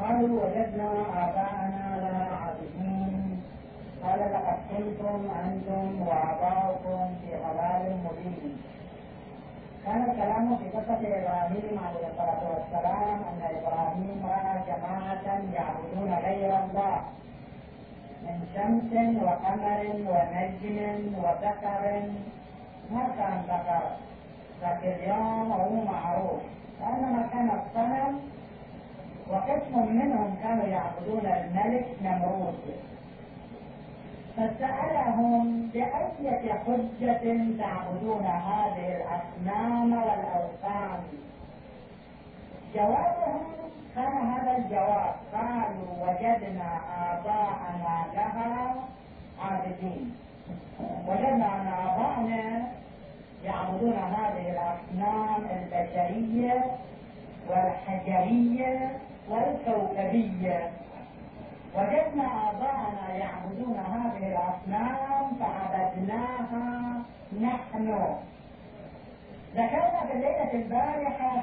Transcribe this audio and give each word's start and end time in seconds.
قالوا 0.00 0.44
وجدنا 0.44 0.90
آباءنا 1.22 1.86
لها 2.02 2.24
عابدين. 2.36 3.42
قال 4.02 4.20
لقد 4.20 4.58
كنتم 4.70 5.18
أنتم 5.44 6.02
وآباؤكم 6.02 7.14
في 7.20 7.30
ضلال 7.44 7.84
مبين. 8.04 8.56
كان 9.86 10.02
الكلام 10.10 10.56
في 10.56 10.66
قصة 10.68 11.00
إبراهيم 11.00 11.74
عليه 11.86 12.04
الصلاة 12.10 12.42
والسلام 12.50 13.18
أن 13.30 13.40
إبراهيم 13.58 14.18
رأى 14.24 14.54
جماعة 14.70 15.26
يعبدون 15.54 16.10
غير 16.24 16.50
الله. 16.64 16.96
من 18.22 18.36
شمس 18.54 18.92
وقمر 19.22 19.80
ونجم 20.12 20.78
وذكر 21.22 22.02
ما 22.92 23.04
كان 23.18 23.42
ذكر 23.48 23.82
لكن 24.62 24.88
اليوم 24.88 25.52
هو 25.52 25.84
معروف. 25.92 26.40
لأن 26.80 27.26
كان 27.32 27.50
الصنم 27.50 28.20
وقسم 29.30 29.96
منهم 29.96 30.36
كانوا 30.42 30.66
يعبدون 30.66 31.26
الملك 31.26 31.86
نمرود. 32.04 32.58
فسألهم 34.36 35.70
بأية 35.74 36.52
حجة 36.52 37.24
تعبدون 37.58 38.26
هذه 38.26 38.96
الأصنام 38.96 39.92
والأوثان؟ 39.92 41.00
جوابهم 42.74 43.40
كان 43.94 44.30
هذا 44.32 44.56
الجواب. 44.56 45.14
قالوا 45.32 45.90
وجدنا 46.02 46.80
آباءنا 47.12 48.04
لها 48.14 48.74
عابدين. 49.42 50.16
وجدنا 51.08 51.46
أن 51.60 51.66
آباءنا 51.88 52.68
يعبدون 53.44 53.92
هذه 53.92 54.50
الأصنام 54.50 55.42
البشرية 55.50 56.64
والحجرية 57.48 58.98
والكوكبية. 59.28 60.70
وجدنا 61.74 62.50
آباءنا 62.50 63.14
يعبدون 63.14 63.76
هذه 63.78 64.28
الأصنام 64.28 65.32
فعبدناها 65.40 67.02
نحن. 67.40 68.16
ذكرنا 69.54 70.00
في 70.06 70.12
الليلة 70.12 70.52
البارحة 70.54 71.42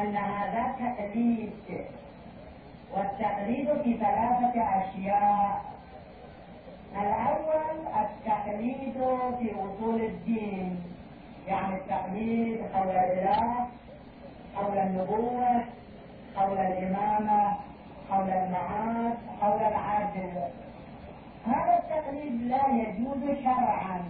أن 0.00 0.16
هذا 0.16 0.74
تقليد 0.78 1.52
والتقليد 2.96 3.82
في 3.82 3.96
ثلاثة 3.96 4.62
أشياء. 4.62 5.62
الأول 6.92 7.78
التقليد 8.00 8.92
في 9.38 9.52
أصول 9.54 10.00
الدين 10.02 10.82
يعني 11.48 11.74
التقليد 11.74 12.60
حول 12.74 12.90
الإله 12.90 13.66
حول 14.56 14.78
النبوة 14.78 15.64
حول 16.36 16.58
الإمامة 16.58 17.56
حول 18.10 18.30
المعاد 18.30 19.18
حول 19.40 19.60
العدل. 19.60 20.32
هذا 21.46 21.78
التقليد 21.78 22.42
لا 22.42 22.66
يجوز 22.68 23.38
شرعا. 23.44 24.02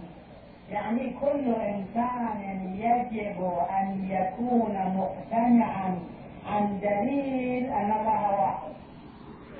يعني 0.73 1.15
كل 1.21 1.53
إنسان 1.53 2.53
يجب 2.75 3.51
أن 3.69 4.07
يكون 4.09 4.75
مقتنعا 4.97 5.99
عن 6.51 6.79
دليل 6.81 7.65
أن 7.65 7.93
الله 7.99 8.41
واحد. 8.41 8.73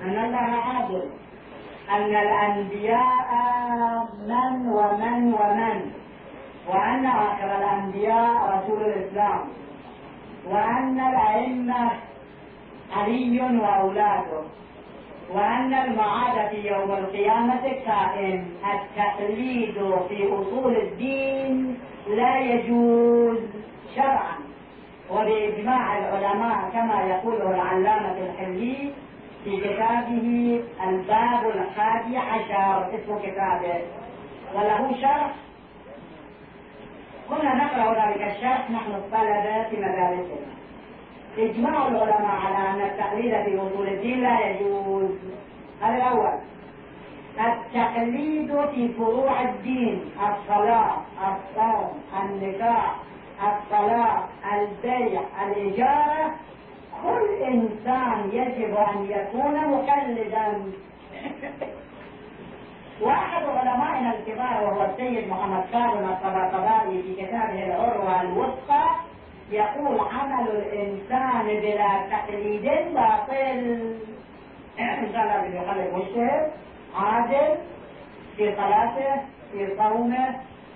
أن 0.02 0.24
الله 0.24 0.36
عادل. 0.36 1.10
أن 1.90 2.16
الأنبياء 2.16 3.28
من 4.28 4.68
ومن 4.68 5.34
ومن. 5.34 5.92
وأن 6.68 7.06
آخر 7.06 7.58
الأنبياء 7.58 8.58
رسول 8.58 8.82
الإسلام. 8.82 9.40
وأن 10.50 11.00
الأئمة 11.00 11.90
علي 12.96 13.40
وأولاده. 13.40 14.42
وأن 15.32 15.74
المعاد 15.74 16.48
في 16.48 16.68
يوم 16.68 16.90
القيامة 16.92 17.62
كائن. 17.86 18.46
التقليد 18.74 19.74
في 20.08 20.28
أصول 20.34 20.76
الدين 20.76 21.78
لا 22.08 22.38
يجوز 22.40 23.38
شرعا. 23.96 24.36
وبإجماع 25.10 25.98
العلماء 25.98 26.70
كما 26.72 27.02
يقوله 27.02 27.50
العلامة 27.50 28.16
الحلي 28.18 28.90
في 29.44 29.56
كتابه 29.60 30.60
الباب 30.88 31.52
الحادي 31.54 32.18
عشر 32.18 32.94
اسم 32.94 33.18
كتابه. 33.18 33.82
وله 34.54 35.00
شرح. 35.00 35.30
كنا 37.30 37.54
نقرأ 37.54 38.06
ذلك 38.06 38.22
الشرح 38.22 38.70
نحن 38.70 38.90
الطلبة 38.90 39.68
في 39.70 39.76
مدارسنا. 39.76 40.63
إجماع 41.38 41.88
العلماء 41.88 42.36
على 42.46 42.70
أن 42.70 42.80
التقليد 42.90 43.32
في 43.44 43.58
أصول 43.58 43.88
الدين 43.88 44.20
لا 44.22 44.40
يجوز. 44.48 45.10
هذا 45.82 45.96
الأول. 45.96 46.38
التقليد 47.40 48.66
في 48.74 48.88
فروع 48.88 49.42
الدين 49.42 50.10
الصلاة 50.16 50.96
الصوم 51.18 52.02
النكاح 52.22 52.94
الصلاة 53.42 54.22
البيع 54.52 55.20
الإجارة. 55.46 56.34
كل 57.02 57.44
إنسان 57.44 58.30
يجب 58.32 58.76
أن 58.76 59.06
يكون 59.10 59.54
مقلدا. 59.54 60.72
واحد 63.00 63.42
علمائنا 63.42 64.14
الكبار 64.14 64.64
وهو 64.64 64.84
السيد 64.84 65.28
محمد 65.28 65.64
كاظم 65.72 66.04
الطباطبائي 66.04 67.02
في 67.02 67.14
كتابه 67.14 67.66
العروة 67.66 68.20
الوثقى 68.20 68.84
يقول 69.50 69.98
عمل 69.98 70.48
الإنسان 70.48 71.46
بلا 71.46 71.90
تقليد 72.10 72.94
باطل. 72.94 73.94
إنسان 74.80 75.26
لازم 75.26 75.56
يخلق 75.56 75.94
مجتهد 75.96 76.50
عادل 76.96 77.56
في 78.36 78.56
صلاته 78.56 79.22
في 79.52 79.76
صومه 79.78 80.34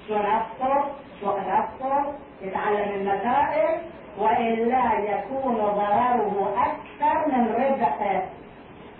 شو 0.08 0.14
نفطر 0.14 0.84
شو 1.20 1.30
قد 1.30 1.48
أفطر 1.48 2.14
يتعلم 2.42 2.88
المسائل 2.94 3.80
وإلا 4.18 4.92
يكون 4.98 5.54
ضرره 5.54 6.54
أكثر 6.56 7.28
من 7.28 7.54
ربحه 7.54 8.22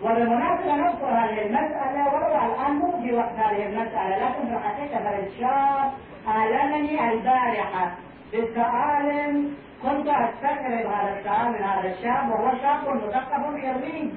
وبالمناسبة 0.03 0.75
نذكر 0.75 1.07
هذه 1.07 1.47
المسألة 1.47 2.15
وربع 2.15 2.47
الآن 2.47 2.75
مو 2.75 3.03
في 3.03 3.13
وقت 3.15 3.33
هذه 3.37 3.67
المسألة 3.67 4.17
لكن 4.17 4.49
في 4.49 4.55
الحقيقة 4.55 4.99
فالشاب 4.99 5.93
آلمني 6.29 7.13
البارحة. 7.13 7.91
بسؤال 8.33 9.49
كنت 9.83 10.07
أستغرب 10.09 10.87
هذا 10.87 11.19
السؤال 11.19 11.49
من 11.53 11.63
هذا 11.65 11.95
الشاب 11.95 12.31
وهو 12.31 12.51
شاب 12.63 12.97
مثقف 12.97 13.31
حرمي 13.33 14.13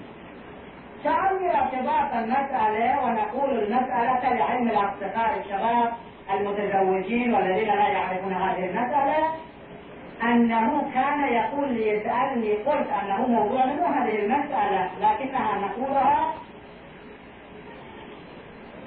سألني 1.03 1.59
ارتباط 1.59 2.13
المسألة 2.13 3.03
ونقول 3.03 3.59
المسألة 3.59 4.33
لعلم 4.33 4.69
الأصدقاء 4.69 5.39
الشباب 5.39 5.93
المتزوجين 6.33 7.33
والذين 7.35 7.67
لا 7.67 7.87
يعرفون 7.87 8.33
هذه 8.33 8.65
المسألة 8.65 9.33
أنه 10.23 10.91
كان 10.93 11.33
يقول 11.33 11.73
لي 11.73 11.87
يسألني 11.87 12.53
قلت 12.53 12.87
أنه 13.03 13.27
موضوع 13.27 13.65
منه 13.65 13.87
هذه 13.87 14.19
المسألة 14.19 14.89
لكنها 15.01 15.57
نقولها 15.57 16.33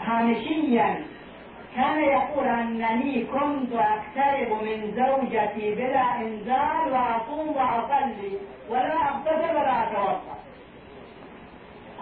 هامشيا. 0.01 1.14
كان 1.77 2.03
يقول 2.05 2.47
أنني 2.49 3.25
كنت 3.25 3.73
أقترب 3.73 4.63
من 4.63 4.93
زوجتي 4.97 5.75
بلا 5.75 6.17
إنزال 6.21 6.93
وأصوم 6.93 7.57
وأصلي 7.57 8.39
ولا 8.69 8.95
أغتسل 9.09 9.57
ولا 9.57 9.83
أتوضأ. 9.83 10.35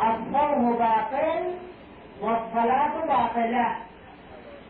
الصوم 0.03 0.73
باطل 0.73 1.55
والصلاة 2.21 2.93
باطلة. 3.07 3.77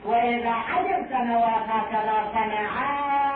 وإذا 0.04 0.50
عجب 0.50 1.06
سنوات 1.10 1.68
هكذا 1.68 2.30
صنعا 2.34 3.32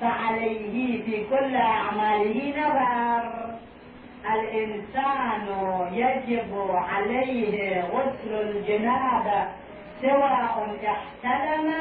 فعليه 0.00 1.02
في 1.04 1.24
كل 1.24 1.56
أعماله 1.56 2.54
نظر. 2.60 3.56
الإنسان 4.34 5.46
يجب 5.92 6.70
عليه 6.70 7.80
غسل 7.82 8.32
الجنابة 8.34 9.46
سواء 10.02 10.76
احتلم 10.86 11.74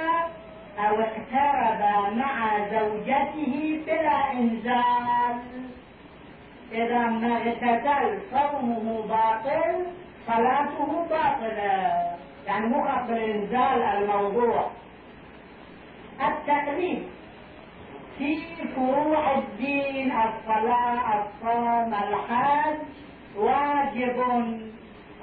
أو 0.80 1.02
اقترب 1.02 1.82
مع 2.18 2.58
زوجته 2.72 3.82
بلا 3.88 4.32
إنزال. 4.32 5.42
إذا 6.72 7.00
ما 7.00 7.38
اغتسل 7.38 8.20
صومه 8.32 9.02
باطل 9.08 9.86
صلاته 10.28 11.06
باطلة. 11.10 12.16
يعني 12.48 12.66
مو 12.66 12.84
قبل 12.84 13.18
إنزال 13.18 13.82
الموضوع. 13.84 14.70
التقليد 16.22 17.04
في 18.18 18.38
فروع 18.76 19.38
الدين 19.38 20.12
الصلاة 20.12 21.24
الصوم 21.24 21.94
الحج 21.94 22.78
واجب. 23.36 24.18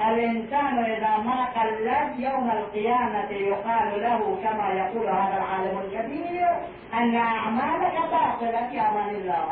الإنسان 0.08 0.84
إذا 0.84 1.16
ما 1.16 1.44
قلد 1.44 2.18
يوم 2.18 2.50
القيامة 2.50 3.30
يقال 3.30 4.02
له 4.02 4.38
كما 4.44 4.68
يقول 4.68 5.08
هذا 5.08 5.36
العالم 5.36 5.78
الكبير 5.78 6.48
أن 6.94 7.16
أعمالك 7.16 7.94
باطلة 7.94 8.68
في 8.70 8.80
أمان 8.80 9.14
الله. 9.14 9.46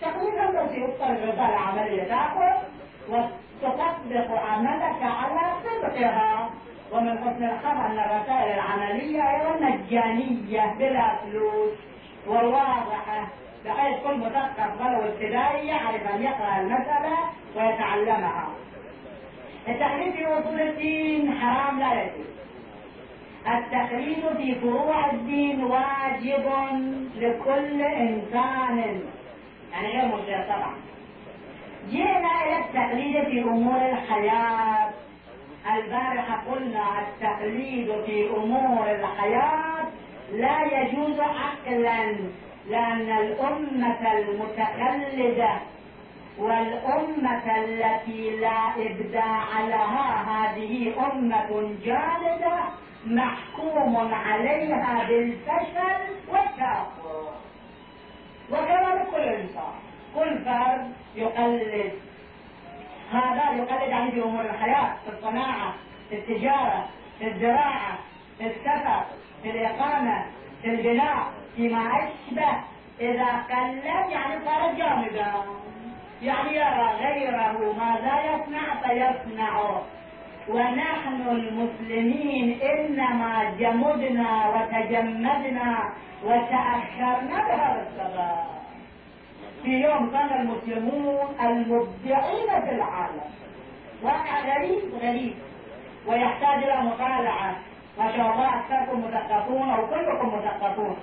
تقريبا 0.00 0.46
بس 0.46 0.72
يبطل 0.72 1.10
الرسالة 1.10 1.56
عملية 1.56 2.02
تأخذ 2.04 2.62
وتطبق 3.08 4.40
عملك 4.50 5.02
على 5.02 5.52
صدقها. 5.64 6.50
ومن 6.92 7.18
حسن 7.18 7.44
الخبر 7.44 7.86
أن 7.86 7.98
الرسائل 7.98 8.52
العملية 8.58 9.30
أيضا 9.30 9.66
مجانية 9.66 10.74
بلا 10.78 11.16
فلوس 11.16 11.72
وواضحة 12.28 13.26
بحيث 13.64 13.96
كل 14.06 14.18
مثقف 14.18 14.80
ولو 14.80 15.00
ابتدائي 15.00 15.66
يعرف 15.66 16.14
أن 16.14 16.22
يقرأ 16.22 16.60
المسألة 16.60 17.18
ويتعلمها. 17.56 18.48
التقليد 19.68 20.12
في 20.12 20.26
اصول 20.26 20.60
الدين 20.60 21.32
حرام 21.40 21.78
لا 21.80 22.02
يجوز. 22.02 22.26
التقليد 23.46 24.36
في 24.36 24.54
فروع 24.54 25.10
الدين 25.10 25.64
واجب 25.64 26.44
لكل 27.16 27.82
إنسان. 27.82 29.00
يعني 29.72 29.88
غير 29.88 30.04
مشرع 30.06 30.46
طبعا. 30.56 30.74
جئنا 31.90 32.44
إلى 32.46 32.58
التقليد 32.58 33.24
في 33.24 33.42
أمور 33.42 33.76
الحياة. 33.76 34.90
البارحة 35.76 36.42
قلنا 36.50 36.84
التقليد 37.00 37.92
في 38.06 38.30
أمور 38.36 38.90
الحياة 38.90 39.84
لا 40.32 40.62
يجوز 40.62 41.20
عقلا 41.20 42.16
لأن 42.68 43.18
الأمة 43.18 44.12
المتقلدة 44.12 45.50
والأمة 46.40 47.56
التي 47.64 48.36
لا 48.36 48.68
إبداع 48.76 49.60
لها 49.60 50.22
هذه 50.30 50.94
أمة 51.12 51.76
جامدة 51.84 52.58
محكوم 53.06 54.14
عليها 54.14 55.04
بالفشل 55.08 56.14
والتأخر 56.28 57.30
وكذلك 58.50 59.06
كل 59.10 59.20
إنسان 59.20 59.72
كل 60.14 60.44
فرد 60.44 60.92
يقلد. 61.16 61.92
هذا 63.12 63.50
يقلد 63.56 63.88
يعني 63.90 64.10
في 64.10 64.22
أمور 64.22 64.44
الحياة 64.44 64.94
في 65.04 65.10
الصناعة 65.18 65.74
في 66.08 66.14
التجارة 66.16 66.88
في 67.18 67.28
الزراعة 67.28 67.98
في 68.38 68.46
السفر 68.46 69.04
في 69.42 69.50
الإقامة 69.50 70.24
في 70.62 70.70
البناء 70.70 71.32
فيما 71.56 71.88
أشبه. 71.88 72.60
إذا 73.00 73.26
قلد 73.50 73.84
يعني 73.84 74.44
صار 74.44 74.74
جامدا 74.74 75.32
يعني 76.22 76.56
يرى 76.56 76.88
غيره 77.00 77.72
ماذا 77.78 78.20
يصنع 78.24 78.74
فيصنعه 78.82 79.82
ونحن 80.48 81.28
المسلمين 81.28 82.60
إنما 82.62 83.54
جمدنا 83.58 84.48
وتجمدنا 84.48 85.92
وتأخرنا 86.24 87.36
بهذا 87.48 87.86
السبب. 87.88 88.60
في 89.62 89.70
يوم 89.70 90.10
كان 90.10 90.40
المسلمون 90.40 91.34
المبدعين 91.40 92.60
في 92.64 92.70
العالم. 92.70 93.20
واقع 94.02 94.40
غريب 94.40 94.94
غريب. 95.02 95.34
ويحتاج 96.06 96.64
إلى 96.64 96.82
مطالعة. 96.82 97.56
ما 97.98 98.16
شاء 98.16 98.32
الله 98.32 98.60
أكثركم 98.60 99.04
مثقفون 99.04 99.70
أو 99.70 99.86
كلكم 99.86 100.38
مثقفون. 100.38 100.96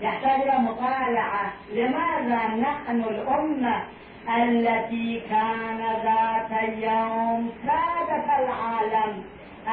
يحتاج 0.00 0.40
إلى 0.40 0.58
مطالعة. 0.58 1.52
لماذا 1.72 2.56
نحن 2.56 3.00
الأمة 3.00 3.82
التي 4.28 5.20
كان 5.30 5.78
ذات 6.04 6.62
يوم 6.76 7.52
سادة 7.66 8.38
العالم 8.38 9.24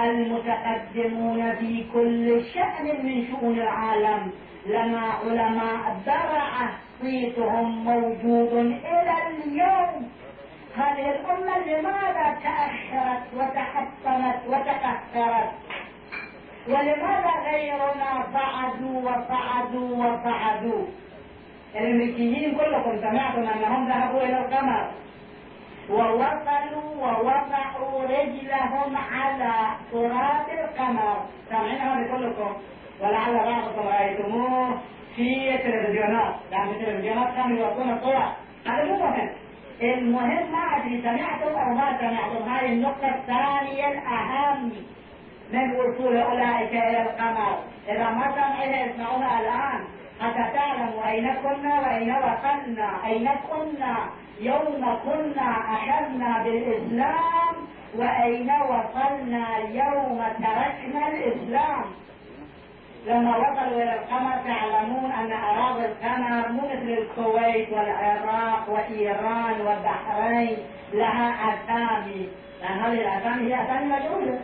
المتقدمون 0.03 1.55
في 1.55 1.85
كل 1.93 2.41
شأن 2.53 3.05
من 3.05 3.27
شؤون 3.31 3.59
العالم. 3.59 4.31
لنا 4.65 5.01
علماء 5.23 6.01
درعة 6.05 6.69
صيتهم 7.01 7.85
موجود 7.85 8.53
إلى 8.53 9.15
اليوم. 9.27 10.09
هذه 10.77 11.09
الأمة 11.09 11.57
لماذا 11.57 12.37
تأخرت 12.43 13.23
وتحطمت 13.37 14.39
وتكثرت 14.47 15.51
ولماذا 16.67 17.33
غيرنا 17.51 18.27
صعدوا 18.33 19.01
وصعدوا 19.01 19.95
وصعدوا 19.95 20.85
الامريكيين 21.75 22.57
كلكم 22.57 22.97
سمعتم 23.01 23.47
أنهم 23.47 23.87
ذهبوا 23.87 24.21
إلى 24.21 24.37
القمر. 24.39 24.87
ووصلوا 25.89 26.95
ووضعوا 27.01 28.03
رجلهم 28.03 28.97
على 28.97 29.53
تراب 29.91 30.45
القمر. 30.59 31.25
سامعينها 31.49 32.01
بكلكم 32.01 32.53
ولعل 33.01 33.33
بعضكم 33.33 33.87
رأيتموه 33.87 34.77
في 35.15 35.55
التلفزيونات. 35.55 36.35
يعني 36.51 36.71
التلفزيونات 36.71 37.35
كانوا 37.35 37.57
يوصلون 37.57 37.89
الصور 37.89 38.23
هذا 38.67 38.83
مو 38.83 38.97
مهم. 38.97 39.29
المهم 39.81 40.51
ما 40.51 40.77
أدري 40.77 41.01
سمعتم 41.01 41.55
أو 41.55 41.73
ما 41.73 41.97
سمعتم؟ 41.99 42.49
هذه 42.49 42.65
النقطة 42.65 43.07
الثانية 43.15 43.87
الأهم. 43.87 44.71
من 45.53 45.71
وصول 45.71 46.17
أولئك 46.17 46.71
إلى 46.71 47.01
القمر. 47.01 47.57
إذا 47.89 48.09
ما 48.09 48.31
سمعنا 48.31 48.85
اسمعوها 48.85 49.39
الآن. 49.39 49.83
تعلموا 50.19 51.07
أين 51.07 51.33
كنا 51.33 51.79
وأين 51.79 52.11
وصلنا 52.15 53.05
أين 53.05 53.29
كنا؟ 53.51 53.95
يوم 54.39 54.97
كنا 55.05 55.51
أخذنا 55.75 56.43
بالإسلام 56.43 57.55
وأين 57.95 58.51
وصلنا 58.51 59.57
يوم 59.57 60.23
تركنا 60.39 61.07
الإسلام؟ 61.07 61.85
لما 63.07 63.37
وصلوا 63.37 63.83
إلى 63.83 63.93
القمر 63.93 64.31
تعلمون 64.45 65.11
أن 65.11 65.31
أراضي 65.31 65.85
القمر 65.85 66.51
مو 66.51 66.61
مثل 66.61 66.89
الكويت 67.01 67.73
والعراق 67.73 68.69
وإيران 68.69 69.61
والبحرين 69.61 70.57
لها 70.93 71.53
أسامي 71.53 72.29
لأن 72.61 72.79
هذه 72.79 72.93
الأسامي 72.93 73.53
هي 73.55 73.63
أسامي 73.65 73.85
مجهولة. 73.85 74.39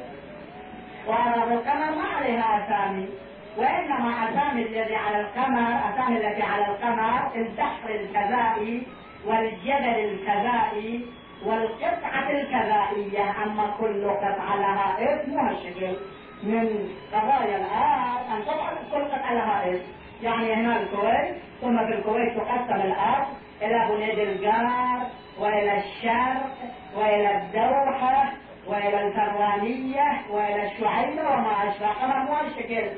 وأراضي 1.08 1.54
القمر 1.54 1.96
ما 1.96 2.04
عليها 2.18 2.66
أسامي 2.66 3.10
وإنما 3.58 4.30
أسامي 4.30 4.62
الذي 4.62 4.96
على 4.96 5.22
القمر 5.22 5.80
أسامي 5.94 6.18
التي 6.28 6.42
على 6.44 6.66
القمر 6.68 7.36
البحر 7.36 7.90
الكذائي 7.90 8.84
والجبل 9.26 10.00
الكذائي 10.00 11.06
والقطعة 11.46 12.30
الكذائية 12.30 13.44
أما 13.44 13.76
كل 13.80 14.10
قطعة 14.10 14.56
لها 14.56 14.96
اسم 15.00 15.34
وهالشكل 15.36 15.96
من 16.44 16.90
قضايا 17.14 17.58
الآن 17.58 18.36
أن 18.36 18.44
طبعا 18.48 18.70
كل 18.92 19.04
قطعة 19.12 19.34
لها 19.34 19.72
اسم. 19.72 19.86
يعني 20.24 20.54
هنا 20.54 20.80
الكويت 20.82 21.36
ثم 21.62 21.78
في 21.78 21.94
الكويت 21.94 22.38
تقسم 22.38 22.82
الأرض 22.82 23.28
إلى 23.62 23.88
بنيد 23.90 24.20
الجار 24.20 25.02
وإلى 25.40 25.78
الشرق 25.78 26.56
وإلى 26.98 27.38
الدوحة 27.38 28.34
وإلى 28.68 29.08
الفرانية 29.08 30.22
وإلى 30.30 30.66
الشعيبة 30.72 31.22
وما 31.32 31.52
أشبه. 31.70 32.08
مو 32.08 32.48
الشكل. 32.48 32.90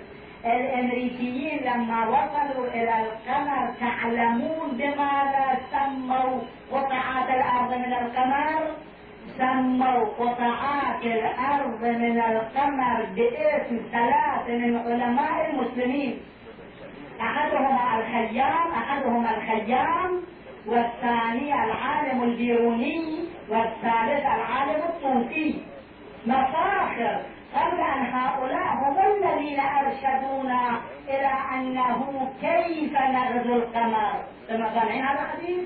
الأمريكيين 0.46 1.60
لما 1.64 2.08
وصلوا 2.08 2.68
إلى 2.68 2.94
القمر 3.02 3.70
تعلمون 3.80 4.70
بماذا 4.72 5.58
سموا 5.72 6.40
قطعات 6.72 7.30
الأرض 7.30 7.74
من 7.74 7.94
القمر؟ 7.94 8.72
سموا 9.38 10.06
قطعات 10.06 11.04
الأرض 11.04 11.82
من 11.82 12.20
القمر 12.22 13.06
باسم 13.16 13.80
ثلاث 13.92 14.50
من 14.50 14.78
علماء 14.78 15.50
المسلمين. 15.50 16.20
أحدهما 17.22 18.00
الخيام 18.00 18.72
أحدهما 18.72 19.30
الخيام 19.38 20.22
والثاني 20.68 21.54
العالم 21.64 22.24
البيروني 22.24 23.26
والثالث 23.50 24.26
العالم 24.26 24.82
الطوفي 24.90 25.56
مفاخر 26.26 27.22
قبل 27.56 27.80
أن 27.82 28.06
هؤلاء 28.06 28.74
هم 28.74 28.98
الذين 29.00 29.60
أرشدونا 29.60 30.82
إلى 31.10 31.32
أنه 31.56 32.32
كيف 32.42 32.94
نغزو 32.94 33.54
القمر 33.56 34.14
ثم 34.48 34.64
سامعين 34.80 35.06
هذا 35.06 35.20
الحديث؟ 35.22 35.64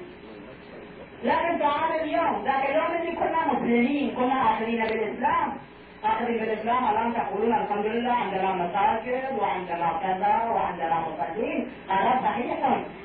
لكن 1.24 1.60
تعال 1.60 2.02
اليوم 2.02 2.44
ذاك 2.46 2.70
اليوم 2.70 3.02
اللي 3.02 3.12
كنا 3.16 3.54
مسلمين 3.54 4.16
كنا 4.16 4.54
آخرين 4.54 4.86
بالإسلام 4.86 5.54
آخرين 6.04 6.38
بالإسلام 6.40 6.90
الآن 6.90 7.14
تقولون 7.14 7.54
الحمد 7.54 7.86
لله 7.86 8.12
عندنا 8.12 8.52
مساجد 8.52 9.24
وعندنا 9.40 9.90
كذا 10.04 10.52
وعندنا 10.52 10.96
مصلين 11.00 11.68
هذا 11.90 12.20
صحيح. 12.24 12.58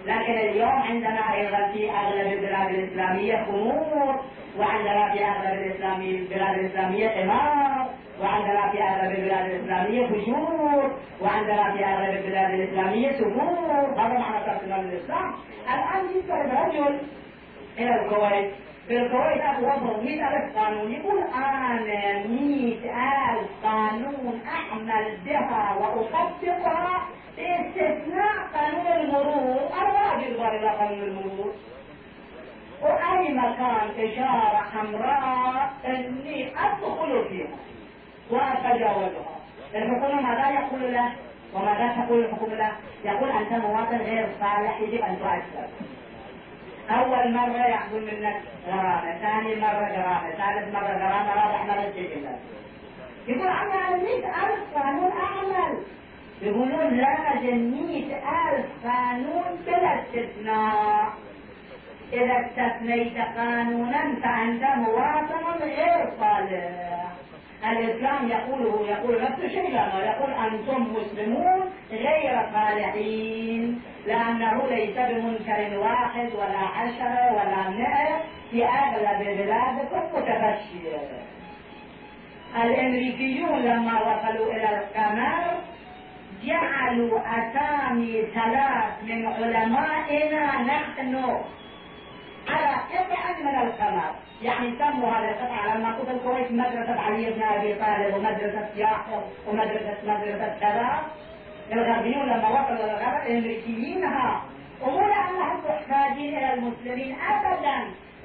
لكن 0.06 0.32
اليوم 0.32 0.82
عندنا 0.82 1.34
أيضا 1.34 1.72
في 1.72 1.90
أغلب 1.90 2.32
البلاد 2.32 2.70
الإسلامية 2.70 3.44
خمور 3.44 4.20
وعندنا 4.58 5.12
في 5.12 5.24
أغلب 5.24 5.62
الإسلامي 5.62 6.10
البلاد 6.10 6.58
الإسلامية 6.58 7.22
إمام 7.22 7.86
وعندنا 8.22 8.70
في 8.70 8.82
أغلب 8.82 9.18
البلاد 9.18 9.50
الإسلامية 9.50 10.06
فجور 10.06 10.92
وعندنا 11.20 11.72
في 11.72 11.84
أغلب 11.84 12.16
البلاد 12.16 12.54
الإسلامية 12.54 13.12
سرور 13.12 13.94
هذا 13.96 14.18
معنى 14.18 14.44
ترك 14.46 14.62
الإسلام. 14.64 15.34
الآن 15.74 16.04
يذهب 16.16 16.66
رجل 16.66 16.98
إلى 17.78 18.02
الكويت 18.02 18.50
الكويت 18.90 19.40
اكو 19.42 19.62
وضعوا 19.62 20.02
100000 20.02 20.56
قانون 20.58 20.92
يقول 20.92 21.18
أنا 21.34 22.26
100000 22.26 23.48
قانون 23.64 24.40
اعمل 24.46 25.16
بها 25.24 25.74
واطبقها 25.80 27.08
باستثناء 27.36 28.34
قانون 28.54 28.86
المرور 28.86 29.60
ما 29.72 30.10
أقدر 30.10 30.56
إلى 30.56 30.68
قانون 30.68 31.02
المرور 31.02 31.52
واي 32.82 33.34
مكان 33.34 33.88
اشاره 33.98 34.62
حمراء 34.74 35.72
اني 35.86 36.48
ادخل 36.48 37.24
فيها 37.28 37.56
واتجاوزها 38.30 39.34
الحكومة 39.74 40.20
ماذا 40.20 40.50
يقول 40.50 40.92
له 40.92 41.12
وماذا 41.54 41.96
تقول 42.02 42.24
الحكومة 42.24 42.54
له 42.54 42.72
يقول 43.04 43.30
انت 43.30 43.52
مواطن 43.52 43.96
غير 43.96 44.28
صالح 44.40 44.80
يجب 44.80 45.02
ان 45.02 45.18
تؤثر 45.18 45.68
أول 46.90 47.32
مرة 47.32 47.66
ياخذون 47.66 48.02
منك 48.04 48.40
غرامة 48.66 49.18
ثاني 49.18 49.54
مرة 49.54 49.88
غرامة 49.88 50.30
ثالث 50.30 50.74
مرة 50.74 50.92
غرامة 50.92 51.34
رابع 51.34 51.64
مرة 51.64 51.90
تجي 51.90 52.08
يقول 53.28 53.46
أنا 53.46 53.96
100000 53.96 54.24
قانون 54.74 55.12
أعمل. 55.12 55.78
يقولون 56.42 56.94
لازم 56.94 57.74
ألف 58.12 58.66
قانون 58.84 59.58
بلا 59.66 60.02
استثناء 60.02 61.12
إذا 62.12 62.46
استثنيت 62.46 63.18
قانونا 63.36 64.14
فأنت 64.22 64.62
مواطن 64.76 65.62
غير 65.62 66.10
صالح. 66.20 67.04
الإسلام 67.70 68.28
يقوله 68.28 68.88
يقول 68.88 69.22
نفس 69.22 69.38
الشيء 69.44 69.70
لنا 69.70 70.04
يقول 70.04 70.32
أنتم 70.32 70.94
مسلمون 70.94 71.70
غير 71.90 72.40
صالحين 72.54 73.80
لأنه 74.06 74.66
ليس 74.70 74.96
بمنكر 74.96 75.78
واحد 75.78 76.28
ولا 76.34 76.58
عشرة 76.58 77.32
ولا 77.32 77.70
مئة 77.70 78.20
في 78.50 78.64
أغلب 78.64 79.38
بلادكم 79.38 80.18
متفشي 80.18 80.96
الأمريكيون 82.62 83.58
لما 83.58 84.00
وصلوا 84.00 84.52
إلى 84.52 84.78
القمر 84.78 85.54
جعلوا 86.44 87.20
أسامي 87.20 88.22
ثلاث 88.34 89.02
من 89.02 89.26
علمائنا 89.26 90.62
نحن. 90.62 91.34
من 93.42 93.58
القمر. 93.62 94.14
يعني 94.42 94.74
سموا 94.78 95.10
هذه 95.10 95.30
القطعة 95.30 95.76
لما 95.76 95.92
كنت 95.92 96.08
الكويت 96.08 96.52
مدرسة 96.52 97.00
علي 97.00 97.30
بن 97.30 97.42
أبي 97.42 97.74
طالب 97.74 98.14
ومدرسة 98.14 98.68
ياحيى 98.76 99.20
ومدرسة 99.48 99.96
مدرسة 100.06 100.56
كذا. 100.60 101.02
الغربيون 101.72 102.26
لما 102.26 102.48
وصلوا 102.48 102.84
إلى 102.84 102.92
الغرب 102.92 103.26
الأمريكيين 103.26 104.04
ها 104.04 104.42
ومو 104.82 105.00
لأنهم 105.00 105.60
محتاجين 105.68 106.38
إلى 106.38 106.54
المسلمين 106.54 107.16
أبدا 107.20 107.76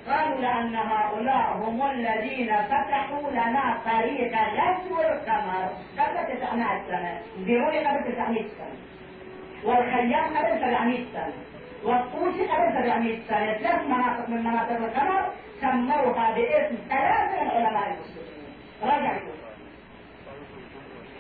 قالوا 0.08 0.42
لأن 0.42 0.76
هؤلاء 0.76 1.58
هم 1.58 1.92
الذين 1.92 2.56
فتحوا 2.56 3.32
لنا 3.32 3.78
طريق 3.86 4.34
غزو 4.34 5.02
القمر. 5.02 5.70
قبل 6.00 6.38
900 6.38 6.82
سنة 6.88 7.22
بيروني 7.38 7.86
قبل 7.86 8.14
900 8.14 8.42
سنة. 8.42 8.78
والخيام 9.66 10.38
قبل 10.38 10.60
700 10.60 11.06
سنة. 11.14 11.34
والطوسي 11.84 12.48
قبل 12.48 12.74
700 12.74 13.20
سنة 13.28 13.54
ثلاث 13.54 13.88
مناطق 13.88 14.30
من 14.30 14.44
مناطق 14.44 14.72
القمر 14.72 15.30
سموها 15.62 16.32
باسم 16.32 16.76
ثلاثة 16.90 17.44
من 17.44 17.50
علماء 17.50 17.88
المسلمين. 17.88 18.54
راجعوا 18.84 19.20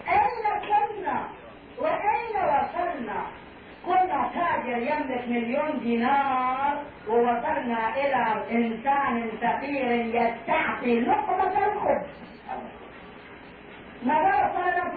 أين 0.09 0.45
كنا؟ 0.67 1.23
وأين 1.77 2.35
وصلنا؟ 2.35 3.21
كنا 3.85 4.29
تاجر 4.33 4.77
يملك 4.77 5.23
مليون 5.27 5.79
دينار 5.79 6.83
ووصلنا 7.07 7.95
إلى 7.97 8.43
إنسان 8.51 9.31
فقير 9.41 9.91
يستعطي 10.05 10.99
لقمة 10.99 11.65
الخبز. 11.67 12.07
ماذا 14.03 14.35
وصلنا 14.35 14.89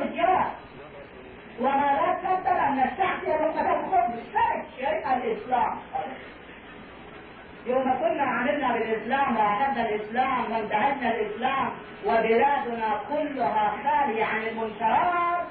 التجار 1.63 1.75
وماذا 1.75 2.19
تفضل 2.23 2.81
نستعطي 2.81 3.27
لقمة 3.27 3.75
الخبز 3.75 4.19
ثالث 4.33 4.77
شيء 4.77 5.15
الاسلام 5.17 5.79
يوم 7.67 7.83
كنا 7.83 8.23
عملنا 8.23 8.73
بالاسلام 8.73 9.37
واخذنا 9.37 9.89
الاسلام 9.89 10.53
وانتهجنا 10.53 11.15
الاسلام 11.15 11.71
وبلادنا 12.07 13.01
كلها 13.09 13.73
خالية 13.85 14.25
عن 14.25 14.43
المنكرات 14.43 15.47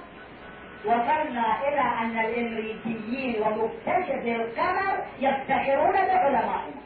وصلنا 0.85 1.67
إلى 1.67 1.81
ان 2.01 2.19
الامريكيين 2.25 3.41
ومكتشفي 3.41 4.35
القمر 4.35 4.97
يفتخرون 5.19 5.93
بعلمائنا 5.93 6.81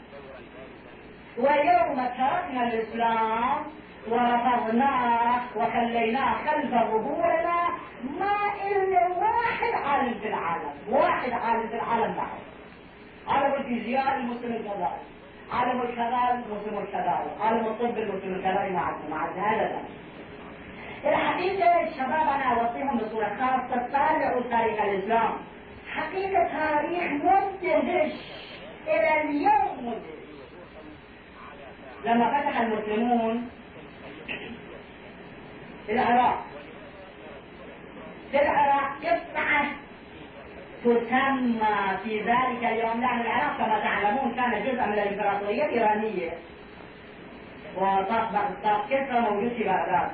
ويوم 1.37 1.95
تركنا 1.95 2.63
الاسلام 2.67 3.63
ورفضناه 4.09 5.39
وخليناه 5.55 6.33
خلف 6.33 6.71
ظهورنا 6.71 7.67
ما 8.19 8.37
إلا 8.71 9.07
واحد 9.07 9.73
عالم 9.85 10.13
في 10.21 10.27
العالم 10.27 10.73
واحد 10.89 11.31
عالم 11.31 11.67
في 11.67 11.75
العالم 11.75 12.15
معه 12.17 12.37
عالم 13.27 13.53
الفيزياء 13.53 14.17
المسلم 14.17 14.53
الكذلك 14.53 15.01
عالم 15.53 15.81
الكذا 15.81 16.43
المسلم 16.45 16.77
الكذلك 16.77 17.31
عالم 17.41 17.65
الطب 17.65 17.97
المسلم 17.97 18.33
الكذلك 18.35 18.71
مع 19.09 19.25
هذا 19.37 19.81
الحقيقة 21.05 21.83
الشباب 21.83 22.27
أنا 22.35 22.61
أوصيهم 22.61 22.97
بصورة 22.97 23.29
خاصة 23.39 23.87
طالعوا 23.93 24.41
تاريخ 24.51 24.81
الإسلام. 24.81 25.31
حقيقة 25.95 26.43
تاريخ 26.47 27.11
مدهش 27.11 28.13
إلى 28.87 29.21
اليوم 29.21 29.77
مدهش 29.87 30.25
لما 32.05 32.27
فتح 32.41 32.61
المسلمون 32.61 33.49
في 35.85 35.91
العراق 35.91 36.45
في 38.31 38.41
العراق 38.41 38.91
قطعة 39.03 39.65
تسمى 40.83 41.97
في 42.03 42.19
ذلك 42.21 42.63
اليوم 42.63 43.01
لأن 43.01 43.21
العراق 43.21 43.57
كما 43.57 43.79
تعلمون 43.79 44.33
كان 44.35 44.63
جزءا 44.63 44.85
من 44.85 44.93
الإمبراطورية 44.93 45.65
الإيرانية. 45.65 46.31
وطاق 47.75 48.85
كسرى 48.89 49.19
موجود 49.19 49.53
في 49.53 49.63
بغداد 49.63 50.11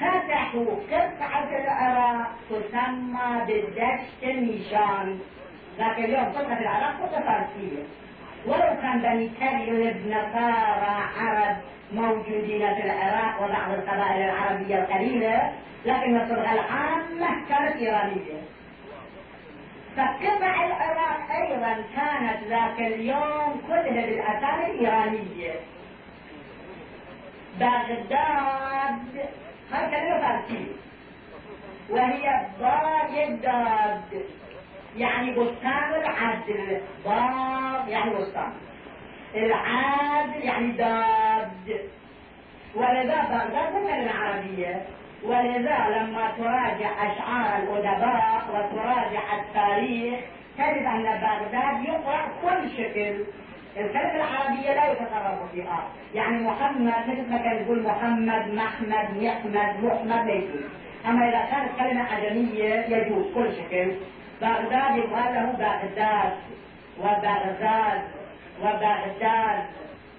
فتحوا 0.00 0.76
قطعة 0.90 1.48
العراق 1.64 2.30
تسمى 2.50 3.44
بالدشت 3.46 4.22
النيشان. 4.22 5.20
ذاك 5.78 5.98
اليوم 5.98 6.24
قطعة 6.24 6.58
العراق 6.60 6.94
قطعة 7.02 7.22
فارسية. 7.22 7.82
ولو 8.46 8.80
كان 8.82 8.98
بني 9.02 9.28
كريم 9.28 10.02
نصارى 10.06 11.02
عرب 11.18 11.56
موجودين 11.92 12.74
في 12.74 12.82
العراق 12.84 13.42
وبعض 13.42 13.70
القبائل 13.70 14.22
العربية 14.22 14.78
القليلة 14.78 15.52
لكن 15.86 16.16
الصبغة 16.20 16.52
العامة 16.52 17.48
كانت 17.48 17.76
إيرانية. 17.76 18.40
فقطع 19.96 20.66
العراق 20.66 21.30
أيضا 21.42 21.76
كانت 21.96 22.44
ذاك 22.48 22.80
اليوم 22.80 23.62
كلها 23.68 24.06
بالأسامي 24.06 24.66
الإيرانية 24.66 25.52
بغداد 27.60 29.28
هاي 29.72 29.90
كلمة 29.90 30.20
فارسية. 30.20 30.72
وهي 31.90 32.46
ضاد 32.60 34.24
يعني 34.96 35.30
بستان 35.30 35.94
العدل 35.94 36.80
ضاد 37.04 37.88
يعني 37.88 38.14
بستان. 38.14 38.52
العادل 39.34 40.44
يعني 40.44 40.72
داد. 40.72 41.80
ولذا 42.74 43.20
بغداد 43.20 43.72
كلمة 43.72 44.12
عربية 44.12 44.82
ولذا 45.24 45.78
لما 45.88 46.32
تراجع 46.38 47.12
أشعار 47.12 47.62
الأدباء 47.62 48.42
وتراجع 48.50 49.22
التاريخ 49.40 50.20
تجد 50.58 50.86
أن 50.86 51.02
بغداد 51.02 51.84
يقرأ 51.84 52.28
كل 52.42 52.70
شكل. 52.70 53.24
الكلمة 53.76 54.14
العربية 54.16 54.74
لا 54.74 54.92
يتصرف 54.92 55.52
فيها. 55.52 55.88
يعني 56.14 56.42
محمد 56.42 57.08
مثل 57.08 57.30
ما 57.30 57.38
كان 57.38 57.62
يقول 57.62 57.82
محمد 57.82 58.54
محمد 58.54 59.22
محمد 59.22 60.06
لا 60.26 60.34
يجوز. 60.34 60.64
أما 61.06 61.28
إذا 61.28 61.50
كانت 61.50 61.70
كلمة 61.78 62.02
عجمية 62.12 62.74
يجوز 62.96 63.34
كل 63.34 63.52
شكل. 63.52 63.92
بغداد 64.40 64.96
يقال 64.96 65.34
له 65.34 65.52
بغداد 65.52 66.32
وبغداد 66.98 68.02
وبغداد 68.62 69.64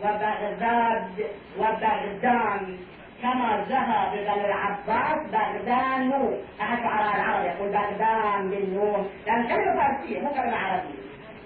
وبغداد 0.01 1.25
وبغدان. 1.60 2.78
كما 3.22 3.66
ذهب 3.70 4.12
بن 4.12 4.46
العباس 4.46 5.28
بغدان 5.32 6.38
أحد 6.62 6.78
شعراء 6.84 7.16
العرب 7.16 7.46
يقول 7.46 7.70
بغدان 7.70 8.50
بالنون 8.50 9.10
لأن 9.28 9.48
كلمة 9.48 9.75
فارسية 9.75 10.20
مو 10.20 10.30
كلمة 10.30 10.58
عربية. 10.58 11.01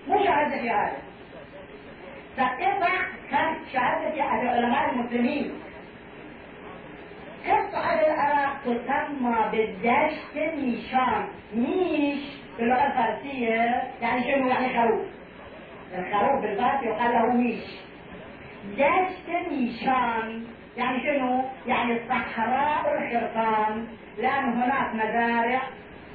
مو 0.08 0.24
شاهد 0.24 0.52
في 0.62 0.70
هذا. 0.70 0.98
فقطع 2.38 2.96
كانت 3.32 3.58
شهادة 3.74 4.22
أحد 4.22 4.46
علماء 4.46 4.90
المسلمين؟ 4.94 5.54
قطعة 7.46 7.94
العراق 7.94 8.58
تسمى 8.66 9.38
بالدشت 9.52 10.56
نيشان؟ 10.56 11.28
نيش 11.56 12.45
باللغة 12.60 12.86
الفارسية 12.88 13.84
يعني 14.02 14.24
شنو 14.24 14.48
يعني 14.48 14.70
خروف. 14.82 15.06
الخروف 15.98 16.42
بالفارسي 16.42 16.86
يقال 16.86 17.12
له 17.14 17.34
نيش 17.34 17.64
دشت 18.78 19.50
نيشان 19.52 20.44
يعني 20.78 21.00
شنو؟ 21.04 21.44
يعني 21.68 22.00
صحراء 22.10 22.98
الحرفان 22.98 23.88
لأن 24.18 24.54
هناك 24.54 24.96
مزارع 24.96 25.62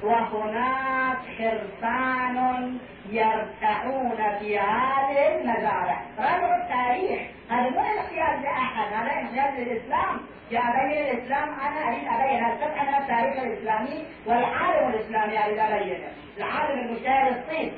وهناك 0.03 1.17
حرفان 1.37 2.77
يرتعون 3.09 4.37
في 4.39 4.59
هذه 4.59 5.35
المزارع. 5.35 6.01
رجع 6.19 6.55
التاريخ. 6.57 7.21
هذا 7.49 7.69
مو 7.69 7.79
احتياج 7.79 8.43
لأحد 8.43 8.93
هذا 8.93 9.11
احتياج 9.11 9.59
للإسلام. 9.59 10.19
في 10.49 10.57
أبين 10.57 10.91
الإسلام 10.91 11.49
أنا 11.59 11.87
أريد 11.87 12.07
أبين 12.07 12.45
الفتح 12.45 12.83
من 12.83 12.95
التاريخ 13.03 13.43
الإسلامي 13.43 14.05
والعالم 14.25 14.89
الإسلامي 14.89 15.45
أريد 15.45 15.59
أبينه. 15.59 16.07
العالم 16.37 16.79
المجتهد 16.79 17.37
الصين 17.37 17.73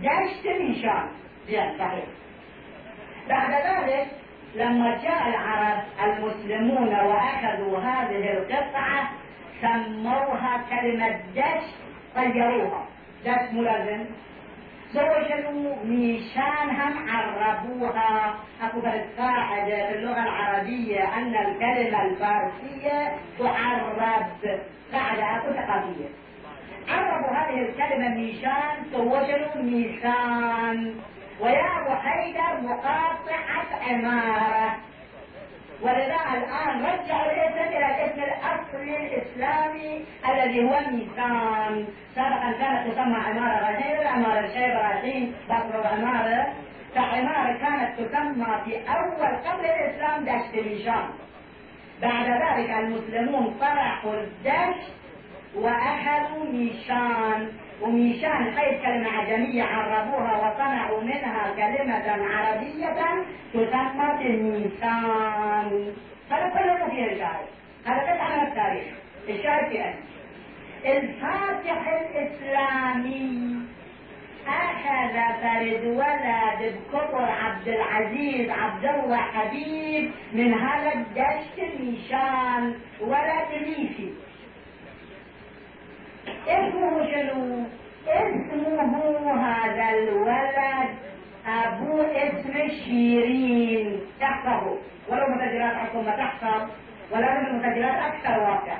جيش 0.00 0.42
زين 1.46 1.78
صحيح. 1.78 2.04
بعد 3.28 3.50
ذلك 3.50 4.06
لما 4.54 4.96
جاء 5.02 5.28
العرب 5.28 5.82
المسلمون 6.04 6.88
وأخذوا 6.88 7.78
هذه 7.78 8.32
القطعة 8.32 9.10
سموها 9.60 10.64
كلمة 10.70 11.20
دش 11.36 11.64
غيروها 12.16 12.86
دش 13.24 13.52
ملازم. 13.52 14.04
زوجوا 14.92 15.76
ميشان 15.84 16.70
هم 16.70 17.10
عربوها. 17.10 18.34
أكو 18.62 18.80
قاعدة 19.18 19.86
في 19.86 19.94
اللغة 19.98 20.22
العربية 20.22 21.16
أن 21.18 21.36
الكلمة 21.36 22.02
الفارسية 22.02 23.12
تعرب. 23.38 24.00
قاعدة 24.92 25.36
أكو 25.36 25.52
ثقافية. 25.52 26.08
عربوا 26.88 27.36
هذه 27.36 27.62
الكلمة 27.62 28.08
ميشان 28.08 28.84
زوجوا 28.92 29.62
ميشان. 29.62 30.94
ويا 31.40 31.80
أبو 31.80 31.94
حيدر 31.94 32.60
مقاطعة 32.62 33.66
عماره 33.88 34.76
ولذا 35.82 36.16
الآن 36.34 36.84
رجعوا 36.84 37.32
الاسم 37.32 37.58
إلى 37.76 37.86
الاسم 37.86 38.20
الاصلي 38.22 38.96
الإسلامي 39.06 40.04
الذي 40.28 40.64
هو 40.64 40.80
ميزان 40.90 41.86
سابقا 42.14 42.52
كانت 42.58 42.92
تسمى 42.92 43.16
عماره 43.16 43.70
غزيره 43.70 44.08
عماره 44.08 44.40
الشيخ 44.40 44.62
إبراهيم 44.76 45.34
بكر 45.48 45.80
وعماره 45.80 46.52
فعماره 46.94 47.58
كانت 47.58 48.00
تسمى 48.00 48.60
في 48.64 48.76
أول 48.88 49.36
قبل 49.36 49.64
الإسلام 49.64 50.24
دشت 50.24 50.54
ميشان 50.66 51.08
بعد 52.02 52.26
ذلك 52.26 52.70
المسلمون 52.70 53.54
طرحوا 53.60 54.14
الدشت 54.14 54.92
واخذوا 55.54 56.44
ميشان 56.52 57.48
وميشان 57.82 58.54
خير 58.56 58.82
كلمة 58.82 59.10
عجمية 59.18 59.62
عربوها 59.62 60.36
وصنعوا 60.36 61.00
منها 61.02 61.52
كلمة 61.56 62.26
عربية 62.36 63.24
تسمى 63.54 64.26
الميسان 64.26 65.92
هذا 66.30 66.48
كله 66.48 66.88
في 66.90 67.12
الشاهد 67.12 67.46
هذا 67.86 68.02
بس 68.14 68.20
على 68.20 68.48
التاريخ. 68.48 68.84
الشاهد 69.28 69.68
في 70.82 70.92
الفاتح 70.96 71.88
الإسلامي. 71.88 73.56
أخذ 74.46 75.14
فرد 75.42 75.84
ولد 75.84 76.74
بكبر 76.92 77.24
عبد 77.24 77.68
العزيز 77.68 78.50
عبد 78.50 78.84
الله 78.84 79.16
حبيب 79.16 80.10
من 80.32 80.54
هذا 80.54 80.92
الدشت 80.94 81.80
ميشان 81.80 82.74
ولد 83.00 83.50
ليفي 83.66 84.10
اسمه 86.48 87.10
شنو 87.12 87.64
اسمه 88.08 89.34
هذا 89.46 89.98
الولد 89.98 90.88
ابو 91.46 92.00
اسم 92.36 92.68
شيرين 92.84 94.00
تحفظه 94.20 94.76
ولو 95.08 95.26
مسجلات 95.28 95.74
حكومة 95.74 96.16
تحفظ 96.16 96.68
ولكن 97.12 97.46
المسجلات 97.46 97.96
أكثر 98.12 98.40
واقع. 98.40 98.76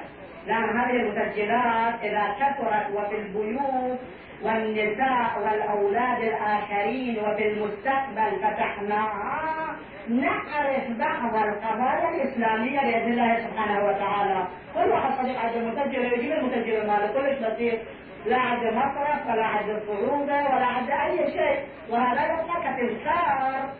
لأن 0.46 0.78
هذه 0.78 0.96
المسجلات 0.96 1.94
إذا 2.02 2.34
كثرت 2.40 2.86
وفي 2.94 3.16
البيوت 3.16 3.98
والنساء 4.42 5.42
والأولاد 5.44 6.22
الآخرين 6.22 7.18
وفي 7.18 7.48
المستقبل 7.48 8.38
فتحناها 8.42 9.76
نعرف 10.08 10.90
بعض 10.98 11.34
القضايا 11.36 12.08
الإسلامية 12.14 12.80
بإذن 12.80 13.12
الله 13.12 13.38
سبحانه 13.38 13.84
وتعالى. 13.88 14.46
كل 14.74 14.90
واحد 14.90 15.10
صديق 15.22 15.40
عنده 15.40 15.60
مسجل 15.60 16.04
يجيب 16.12 16.32
المسجل 16.32 16.86
ماله 16.86 17.06
كلش 17.14 17.38
بسيط 17.38 17.78
لا 18.26 18.36
عنده 18.36 18.70
مصرف 18.70 19.26
ولا 19.30 19.44
عنده 19.44 19.80
صعوبه 19.86 20.42
ولا 20.44 20.66
عنده 20.66 21.04
أي 21.06 21.16
شيء. 21.32 21.58
وهذا 21.90 22.44
كتذكار 22.64 23.70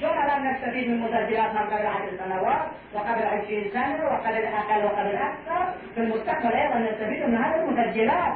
شلون 0.00 0.12
الان 0.12 0.52
نستفيد 0.52 0.88
من 0.88 1.00
مسجلات 1.00 1.52
من 1.54 1.58
قبل 1.58 1.86
عشر 1.86 2.10
سنوات 2.24 2.66
وقبل 2.94 3.22
عشرين 3.22 3.70
سنة 3.72 4.04
وقبل 4.04 4.44
أقل 4.44 4.84
وقبل 4.84 5.16
أكثر 5.16 5.74
في 5.94 6.00
المستقبل 6.00 6.52
أيضا 6.52 6.78
نستفيد 6.78 7.22
من 7.28 7.36
هذه 7.36 7.54
المسجلات 7.54 8.34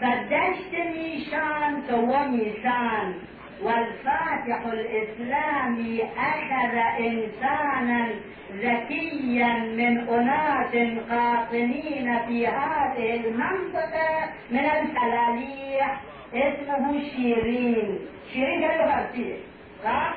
فدشت 0.00 0.74
ميشان 0.74 1.82
سوى 1.88 2.26
ميشان. 2.26 3.14
والفاتح 3.62 4.60
الإسلامي 4.72 6.04
أخذ 6.18 6.76
إنسانا 7.06 8.08
ذكيا 8.52 9.52
من 9.58 10.08
أناس 10.08 10.74
قاطنين 11.10 12.18
في 12.26 12.46
هذه 12.46 13.14
المنطقة 13.14 14.28
من 14.50 14.58
الفلاليح 14.64 16.00
اسمه 16.34 17.00
شيرين. 17.16 17.98
شيرين 18.32 18.68
فارسية 18.68 19.36
صح؟ 19.84 20.14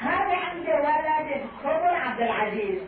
هذا 0.00 0.36
عند 0.36 0.68
ولد 0.68 1.40
خبر 1.64 1.94
عبد 1.94 2.20
العزيز. 2.20 2.78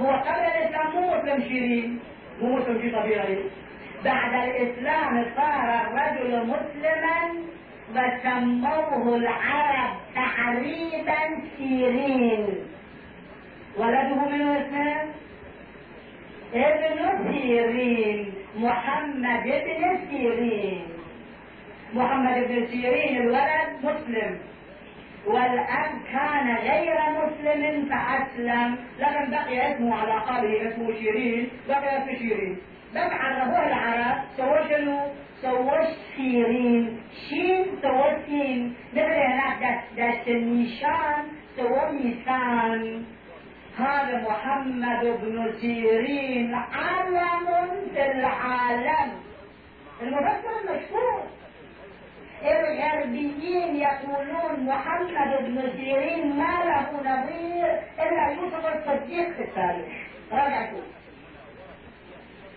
هو 0.00 0.10
قبل 0.10 0.40
الإسلام 0.40 0.92
مو 0.94 1.16
مسلم 1.16 1.42
شيرين 1.48 1.98
مو 2.40 2.56
مسلم 2.56 2.78
في 2.78 2.90
طبيعي. 2.90 3.38
بعد 4.04 4.34
الإسلام 4.48 5.26
صار 5.36 5.80
الرجل 5.86 6.46
مسلما 6.46 7.44
وسموه 7.90 9.16
العرب 9.16 9.92
تحريبا 10.14 11.20
سيرين. 11.56 12.46
ولده 13.76 14.14
من 14.28 14.42
اسمه؟ 14.42 14.96
ابن 16.54 17.32
سيرين. 17.32 18.32
محمد 18.56 19.46
ابن 19.46 19.98
سيرين. 20.10 20.82
محمد 21.94 22.48
بن 22.48 22.66
سيرين 22.66 23.16
الولد 23.22 23.68
مسلم. 23.82 24.38
والأب 25.26 25.92
كان 26.12 26.56
غير 26.56 26.96
مسلم 27.20 27.88
فأسلم. 27.90 28.76
لكن 28.98 29.30
بقي 29.30 29.74
اسمه 29.74 29.96
على 29.96 30.12
قبله 30.12 30.68
اسمه 30.68 30.92
شيرين. 30.92 31.48
بقي 31.68 31.98
اسمه 31.98 32.18
شيرين. 32.18 32.56
بس 32.94 33.10
عرفوه 33.12 33.66
العرب 33.66 34.18
سووا 34.36 34.68
شنو؟ 34.68 34.98
سووا 35.44 35.84
سيرين 36.16 37.00
شين 37.28 37.66
سووا 37.82 38.10
سين 38.26 38.74
مثل 38.92 39.12
هناك 39.28 39.62
دست 39.96 40.28
النيشان 40.28 41.22
سووا 41.56 41.90
ميسان 41.92 43.04
هذا 43.78 44.16
محمد 44.28 45.02
بن 45.22 45.52
سيرين 45.60 46.54
علم 46.54 47.46
في 47.94 48.02
العالم. 48.10 49.10
المفسر 50.02 50.52
المشهور 50.60 51.22
الغربيين 52.42 53.76
يقولون 53.76 54.54
محمد 54.66 55.30
بن 55.40 55.72
سيرين 55.76 56.36
ما 56.38 56.54
له 56.64 56.88
نظير 57.10 57.80
الا 58.02 58.24
يوسف 58.36 58.64
الصديق 58.66 59.28
في 59.36 59.42
التاريخ 59.42 59.94
راجعوا 60.32 60.80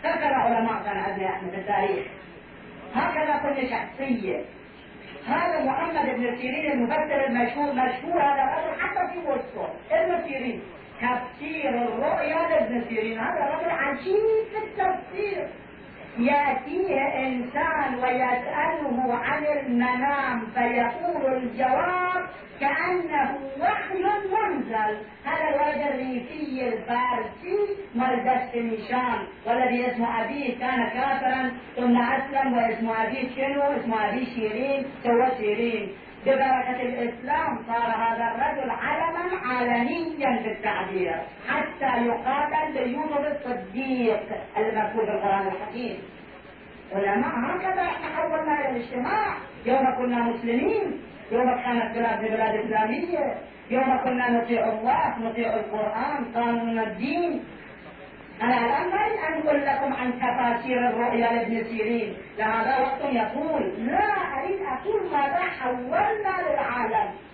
هكذا 0.03 0.35
علماء 0.35 0.73
عندنا 0.73 1.29
إحنا 1.29 1.49
في 1.51 1.57
التاريخ 1.57 2.07
هكذا 2.93 3.37
كل 3.37 3.69
شخصية. 3.69 4.45
هذا 5.27 5.65
محمد 5.65 6.15
بن 6.15 6.37
سيرين 6.37 6.71
المفسر 6.71 7.25
المشهور 7.27 7.73
مشهور 7.73 8.21
هذا 8.21 8.43
الرجل 8.43 8.81
حتى 8.81 9.13
في 9.13 9.19
وسطه. 9.29 9.73
ابن 9.91 10.23
سيرين. 10.23 10.61
تفسير 11.01 11.69
الرؤيا 11.69 12.49
لابن 12.49 12.83
سيرين. 12.89 13.19
هذا 13.19 13.55
رجل 13.55 13.69
عجيب 13.69 14.23
في 14.51 14.57
التفسير. 14.57 15.49
يأتيه 16.19 17.01
إنسان 17.27 17.95
ويسأله 17.95 19.19
عن 19.23 19.45
المنام 19.45 20.47
فيقول 20.53 21.33
الجواب 21.33 22.23
كأنه 22.59 23.37
وحي 23.61 24.03
منزل. 24.33 24.97
هذا 25.25 25.49
الولد 25.49 25.81
الريفي 25.93 26.67
الفارسي 26.67 27.59
مال 27.95 28.41
نيشان 28.55 29.19
والذي 29.45 29.91
اسمه 29.91 30.21
أبيه 30.25 30.59
كان 30.59 30.89
كافرا. 30.89 31.51
ثم 31.75 32.01
أسلم 32.01 32.53
واسم 32.57 32.89
أبيه 32.89 33.29
شنو؟ 33.35 33.61
اسم 33.61 33.93
أبيه 33.93 34.25
شيرين 34.35 34.85
سوى 35.03 35.27
شيرين. 35.37 35.89
ببركة 36.25 36.81
الإسلام 36.81 37.46
صار 37.77 37.89
هذا 37.89 38.25
الرجل 38.35 38.69
علما 38.71 39.37
عالميا 39.45 40.41
في 40.43 40.51
التعبير 40.51 41.15
حتى 41.47 42.05
يقاتل 42.05 42.73
بيوسف 42.73 43.27
الصديق 43.27 44.23
المذكور 44.57 45.05
في 45.05 45.11
القرآن 45.11 45.47
الحكيم. 45.47 45.97
علماء 46.95 47.29
هكذا 47.29 47.81
إحنا 47.81 48.15
حولنا 48.15 48.59
إلى 48.59 48.69
الاجتماع. 48.69 49.37
يوم 49.65 49.95
كنا 49.97 50.23
مسلمين 50.23 51.01
يوم 51.31 51.55
كانت 51.55 51.97
بلاد 51.97 52.21
بلاد 52.21 52.55
إسلامية 52.55 53.35
يوم 53.69 53.97
كنا 54.03 54.29
نطيع 54.29 54.69
الله 54.69 55.19
نطيع 55.19 55.53
القرآن 55.53 56.25
قانون 56.35 56.79
الدين. 56.79 57.43
أنا 58.41 58.57
الآن 58.57 58.89
ما 58.89 59.05
أريد 59.05 59.19
أن 59.19 59.47
أقول 59.47 59.65
لكم 59.65 59.93
عن 59.93 60.13
تفاسير 60.13 60.89
الرؤيا 60.89 61.33
لابن 61.33 61.63
سيرين. 61.63 62.17
لهذا 62.37 62.77
وقت 62.79 63.13
يقول 63.13 63.61
لا 63.77 64.09
أريد 64.39 64.59
أقول 64.61 65.11
ماذا 65.11 65.41
حولنا 65.59 66.49
للعالم. 66.49 67.26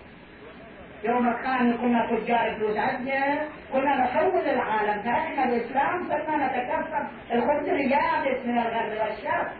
يوم 1.04 1.32
كان 1.32 1.76
كنا 1.76 2.06
تجار 2.06 2.54
فلوس 2.54 2.76
عندنا 2.76 3.48
كنا 3.72 3.96
نحول 3.96 4.48
العالم. 4.48 5.02
تركنا 5.02 5.44
الإسلام 5.44 6.08
صرنا 6.08 6.46
نتكفل. 6.46 7.06
الخبز 7.32 7.68
اليابس 7.68 8.46
من 8.46 8.58
الغرب 8.58 8.90
والشرق 8.90 9.52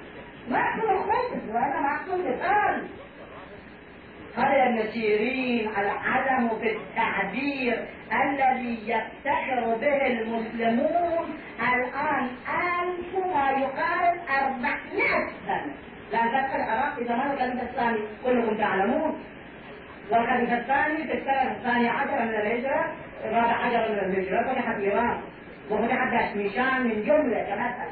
ما 0.48 0.58
أكل 0.58 0.90
الخبز 0.90 1.48
وأنا 1.48 1.80
ما 1.80 2.00
أكل 2.00 2.30
مثال 2.30 2.82
قال 4.36 4.52
ابن 4.54 4.90
سيرين 4.92 5.68
العدم 5.68 6.48
في 6.48 6.76
التعبير 6.76 7.84
الذي 8.12 8.78
يفتخر 8.90 9.74
به 9.80 10.06
المسلمون. 10.06 11.38
الآن 11.74 12.28
ألف 12.48 13.26
ما 13.34 13.50
يقارب 13.50 14.18
أربعمائة 14.30 15.28
سنة. 15.46 15.74
لأن 16.12 16.28
فتح 16.28 16.54
العراق 16.54 16.94
في 16.94 17.04
زمان 17.04 17.30
الخليفة 17.30 17.62
الثاني 17.62 17.98
كلكم 18.24 18.56
تعلمون. 18.56 19.24
والخليفة 20.10 20.58
الثاني 20.58 21.04
في 21.04 21.18
السنة 21.18 21.52
الثانية 21.52 21.90
عشر 21.90 22.22
من 22.22 22.34
الهجرة 22.34 22.92
الرابع 23.24 23.56
عشر 23.56 23.92
من 23.92 23.98
الهجرة 23.98 24.52
فتحت 24.52 24.80
إيران 24.80 25.20
وفتحت 25.70 26.10
داشميشان 26.12 26.82
من 26.82 27.04
جملة 27.04 27.42
كمثل. 27.42 27.90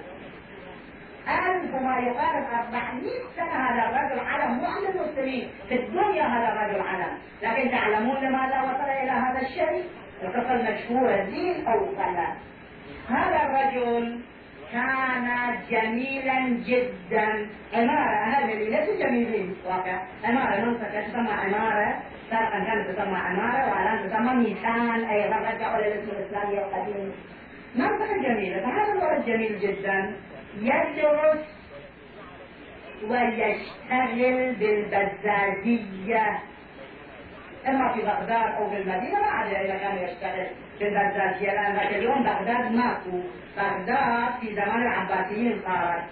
ألف 1.29 1.75
ما 1.75 1.99
يقارب 1.99 2.45
400 2.75 3.03
سنة 3.37 3.53
هذا 3.53 3.89
الرجل 3.89 4.27
علم 4.27 4.55
مو 4.55 4.67
عند 4.67 4.97
المسلمين 4.97 5.49
في 5.69 5.75
الدنيا 5.75 6.23
هذا 6.23 6.49
الرجل 6.53 6.89
علم. 6.89 7.19
لكن 7.43 7.71
تعلمون 7.71 8.17
لماذا 8.17 8.63
وصل 8.63 8.91
إلى 9.03 9.11
هذا 9.11 9.41
الشيء؟ 9.41 9.85
القصة 10.23 10.53
المشهورة 10.55 11.25
دين 11.25 11.67
أو 11.67 11.87
فلا. 11.97 12.33
هذا 13.09 13.43
الرجل 13.43 14.21
كان 14.73 15.27
جميلا 15.71 16.49
جدا. 16.49 17.47
عمارة 17.75 18.25
هذه 18.25 18.53
اللي 18.53 18.71
ليسوا 18.71 18.97
جميلين 19.07 19.57
واقع 19.67 20.03
عمارة 20.25 20.65
منطقة 20.65 21.01
تسمى 21.09 21.31
عمارة 21.31 22.03
سابقا 22.31 22.65
كانت 22.65 22.91
تسمى 22.91 23.17
عمارة 23.17 23.71
والآن 23.71 24.11
تسمى 24.11 24.35
ميسان 24.35 25.05
أيضا 25.05 25.37
رجعوا 25.37 25.81
للاسم 25.81 26.11
الإسلامي 26.11 26.59
القديم. 26.59 27.13
منطقة 27.77 28.17
جميلة 28.17 28.61
فهذا 28.61 28.93
الولد 28.93 29.25
جميل 29.27 29.61
جدا؟ 29.61 30.13
يدرس 30.61 31.45
ويشتغل 33.09 34.55
بالبزازية. 34.55 36.39
اما 37.69 37.93
في 37.93 38.01
بغداد 38.03 38.55
أو 38.55 38.71
في 38.71 38.77
المدينة 38.77 39.21
ما 39.21 39.27
عاد 39.27 39.55
اذا 39.55 39.77
كان 39.79 39.99
يشتغل 39.99 40.47
بالبزازيه 40.81 41.53
لأن 41.53 41.75
ذاك 41.75 41.95
اليوم 41.95 42.23
بغداد 42.23 42.73
ماكو. 42.73 43.21
بغداد 43.57 44.33
في 44.41 44.55
زمان 44.55 44.83
العباسيين 44.83 45.61
صارت. 45.67 46.03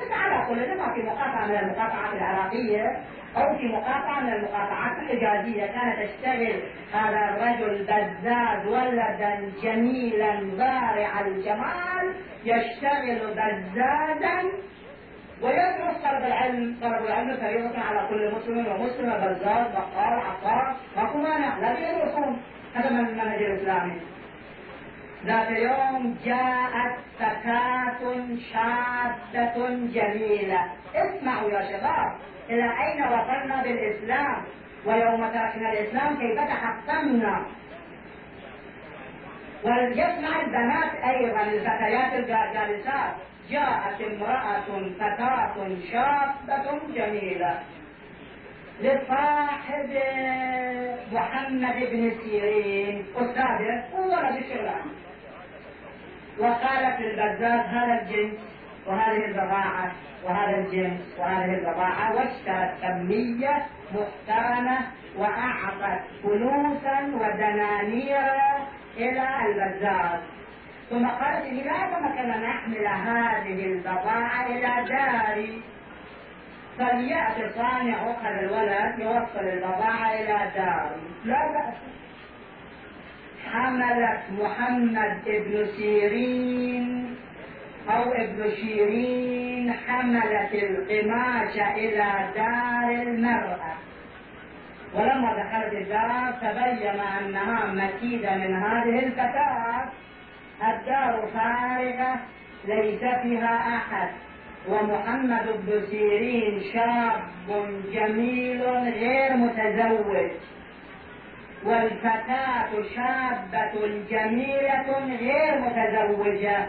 بس 0.00 0.12
على 0.12 0.46
كل 0.46 0.78
ما 0.78 0.94
في 0.94 1.02
مقاطعة 1.02 1.46
من 1.46 1.56
المقاطعات 1.56 2.14
العراقية 2.14 2.96
أو 3.36 3.58
في 3.58 3.68
مقاطعة 3.68 4.20
من 4.20 4.32
المقاطعات 4.32 4.98
الحجازيه 4.98 5.66
كانت 5.66 6.10
تشتغل 6.10 6.60
هذا 6.92 7.28
الرجل 7.28 7.82
بزاز 7.84 8.66
ولدا 8.66 9.52
جميلا 9.62 10.40
بارع 10.58 11.20
الجمال 11.20 12.14
يشتغل 12.44 13.18
بزازا 13.30 14.42
ويدرس 15.42 15.96
طلب 16.04 16.24
العلم 16.24 16.76
طلب 16.82 17.06
العلم 17.06 17.36
فريضة 17.36 17.80
على 17.80 18.08
كل 18.08 18.34
مسلم 18.34 18.66
ومسلمة 18.66 19.16
بزاز 19.16 19.66
بقال 19.72 20.20
عطار 20.20 20.76
ماكو 20.96 21.18
مانع 21.18 21.58
لازم 21.58 21.82
يدرسون 21.82 22.42
هذا 22.74 22.90
من 22.90 23.08
المنهج 23.08 23.42
الإسلامي 23.42 24.00
ذات 25.26 25.50
يوم 25.50 26.16
جاءت 26.24 26.96
فتاة 27.18 28.00
شابة 28.52 29.68
جميلة. 29.68 30.60
اسمعوا 30.94 31.50
يا 31.50 31.62
شباب 31.62 32.12
إلى 32.50 32.62
أين 32.62 33.02
وصلنا 33.02 33.62
بالإسلام؟ 33.62 34.44
ويوم 34.86 35.26
تركنا 35.26 35.72
الإسلام 35.72 36.16
كيف 36.18 36.40
تحطمنا 36.40 37.46
وليسمع 39.64 40.40
البنات 40.40 40.94
أيضا 41.04 41.42
الفتيات 41.42 42.12
الجالسات 42.12 43.14
جاءت 43.50 44.00
امرأة 44.00 44.90
فتاة 44.98 45.54
شابة 45.92 46.80
جميلة 46.94 47.60
لصاحب 48.80 49.90
محمد 51.12 51.76
بن 51.92 52.12
سيرين. 52.22 53.04
أستاذه 53.16 53.84
وولد 53.94 54.36
الشغلان 54.36 54.86
وقالت 56.38 57.00
للبزاز 57.00 57.60
هذا 57.60 58.02
الجنس 58.02 58.38
وهذه 58.86 59.24
البضاعة 59.24 59.92
وهذا 60.24 60.56
الجنس 60.56 61.00
وهذه 61.18 61.54
البضاعة 61.54 62.14
واشترت 62.14 62.82
كمية 62.82 63.66
محترمة 63.94 64.78
وأعطت 65.16 66.02
فلوسا 66.22 67.00
ودنانير 67.14 68.32
إلى 68.96 69.28
البزاز. 69.46 70.20
ثم 70.90 71.06
قالت 71.06 71.46
لماذا 71.46 71.98
ما 72.00 72.16
كان 72.16 72.42
نحمل 72.42 72.86
هذه 72.86 73.66
البضاعة 73.66 74.46
إلى 74.46 74.88
داري 74.88 75.62
فليأتي 76.78 77.50
صانع 77.54 78.10
أخر 78.10 78.40
الولد 78.40 78.98
يوصل 78.98 79.48
البضاعة 79.48 80.14
إلى 80.14 80.50
داري 80.54 81.00
لا 81.24 81.52
بأس. 81.52 81.74
حملت 83.52 84.20
محمد 84.30 85.18
ابن 85.26 85.66
سيرين 85.76 87.16
أو 87.90 88.12
ابن 88.12 88.50
شيرين 88.56 89.72
حملت 89.72 90.54
القماش 90.54 91.56
إلى 91.56 92.28
دار 92.34 93.02
المرأة. 93.02 93.74
ولما 94.94 95.32
دخلت 95.32 95.72
الدار 95.72 96.32
تبين 96.32 97.00
أنها 97.00 97.66
مكيدة 97.66 98.36
من 98.36 98.54
هذه 98.56 98.98
الفتاة. 99.06 99.88
الدار 100.62 101.28
فارغة 101.34 102.20
ليس 102.64 103.00
فيها 103.22 103.76
أحد. 103.76 104.08
ومحمد 104.68 105.46
بن 105.66 105.86
سيرين 105.90 106.62
شاب 106.72 107.22
جميل 107.92 108.62
غير 108.62 109.36
متزوج. 109.36 110.30
والفتاة 111.64 112.70
شابة 112.94 114.02
جميلة 114.10 115.16
غير 115.20 115.60
متزوجة. 115.60 116.66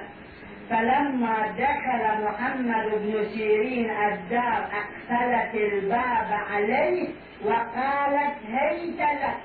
فلما 0.69 1.53
دخل 1.57 2.23
محمد 2.25 2.85
بن 2.85 3.25
سيرين 3.33 3.89
الدار 3.89 4.67
أقفلت 4.81 5.55
الباب 5.55 6.39
عليه 6.51 7.07
وقالت 7.45 8.37
هيت 8.47 8.99
لك. 8.99 9.37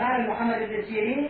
قال 0.00 0.30
محمد 0.30 0.58
بن 0.58 0.82
سيرين 0.82 1.28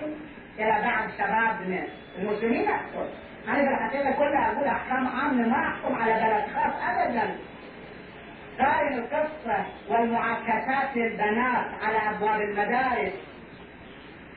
إلى 0.59 0.83
بعض 0.85 1.09
شباب 1.19 1.69
من 1.69 1.85
المسلمين 2.19 2.69
أقصد 2.69 3.11
أنا 3.49 3.69
في 3.69 3.75
الحقيقة 3.75 4.13
كلها 4.13 4.53
أقول 4.53 4.67
أحكام 4.67 5.07
عامة 5.07 5.49
ما 5.49 5.69
أحكم 5.69 5.95
على 5.95 6.13
بلد 6.13 6.45
خاص 6.55 6.73
أبدا. 6.83 7.37
قارن 8.59 8.95
القصة 8.99 9.65
والمعاكسات 9.89 10.97
للبنات 10.97 11.67
على 11.83 12.17
أبواب 12.17 12.41
المدارس. 12.41 13.13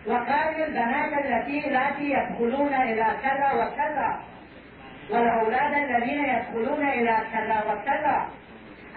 وقارن 0.08 0.64
البنات 0.64 1.26
التي 1.26 1.68
التي 1.68 2.10
يدخلون 2.12 2.74
إلى 2.74 3.06
كذا 3.24 3.52
وكذا. 3.54 4.20
والأولاد 5.10 5.74
الذين 5.74 6.26
يدخلون 6.26 6.90
إلى 6.90 7.18
كذا 7.34 7.64
وكذا. 7.68 8.28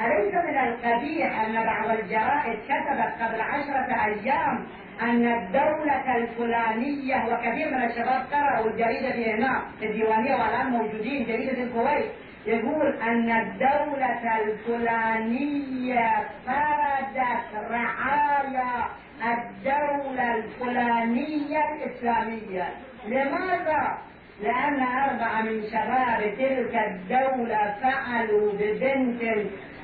أليس 0.00 0.35
من 0.35 0.59
القبيح 0.59 1.40
أن 1.40 1.64
بعض 1.64 1.90
الجرائد 1.90 2.59
كتبت 2.64 3.22
قبل 3.22 3.40
عشرة 3.40 4.04
أيام 4.04 4.66
أن 5.02 5.26
الدولة 5.32 6.16
الفلانية 6.16 7.24
وكثير 7.24 7.70
من 7.70 7.85
الشباب 7.85 8.26
قرأوا 8.32 8.70
الجريدة 8.70 9.12
في 9.12 9.32
هنا 9.32 9.62
الديوانية 9.82 10.35
وألآن 10.35 10.66
موجودين 10.70 11.26
جريدة 11.26 11.62
الكويت 11.62 12.11
يقول 12.46 12.96
أن 13.02 13.30
الدولة 13.30 14.37
الفلانية 14.42 16.11
فردت 16.46 17.70
رعايا 17.70 18.85
الدولة 19.24 20.35
الفلانية 20.35 21.59
الإسلامية 21.72 22.68
لماذا؟ 23.06 23.98
لأن 24.42 24.82
أربعة 24.82 25.42
من 25.42 25.62
شباب 25.70 26.35
تلك 26.38 26.74
الدولة 26.74 27.74
فعلوا 27.82 28.52
ببنت 28.52 29.22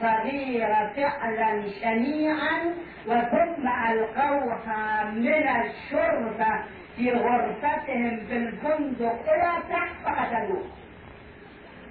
صغيرة 0.02 0.92
فعلا 0.96 1.62
شنيعا 1.80 2.74
وثم 3.06 3.68
ألقوها 3.90 5.04
من 5.04 5.48
الشرطة 5.48 6.64
في 6.96 7.10
غرفتهم 7.10 8.16
في 8.28 8.36
الفندق 8.36 9.32
إلى 9.32 9.52
تحت 9.70 9.94
فقتلوه 10.04 10.64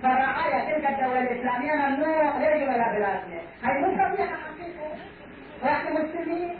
فرعايا 0.04 0.66
تلك 0.66 0.90
الدولة 0.90 1.20
الإسلامية 1.20 1.74
ممنوع 1.74 2.36
يجب 2.36 2.70
على 2.70 2.98
بلادنا. 2.98 3.42
هاي 3.64 3.82
مو 3.82 3.88
قضية 3.88 4.24
حقيقة؟ 4.26 4.96
وإحنا 5.64 5.90
مسلمين؟ 5.92 6.58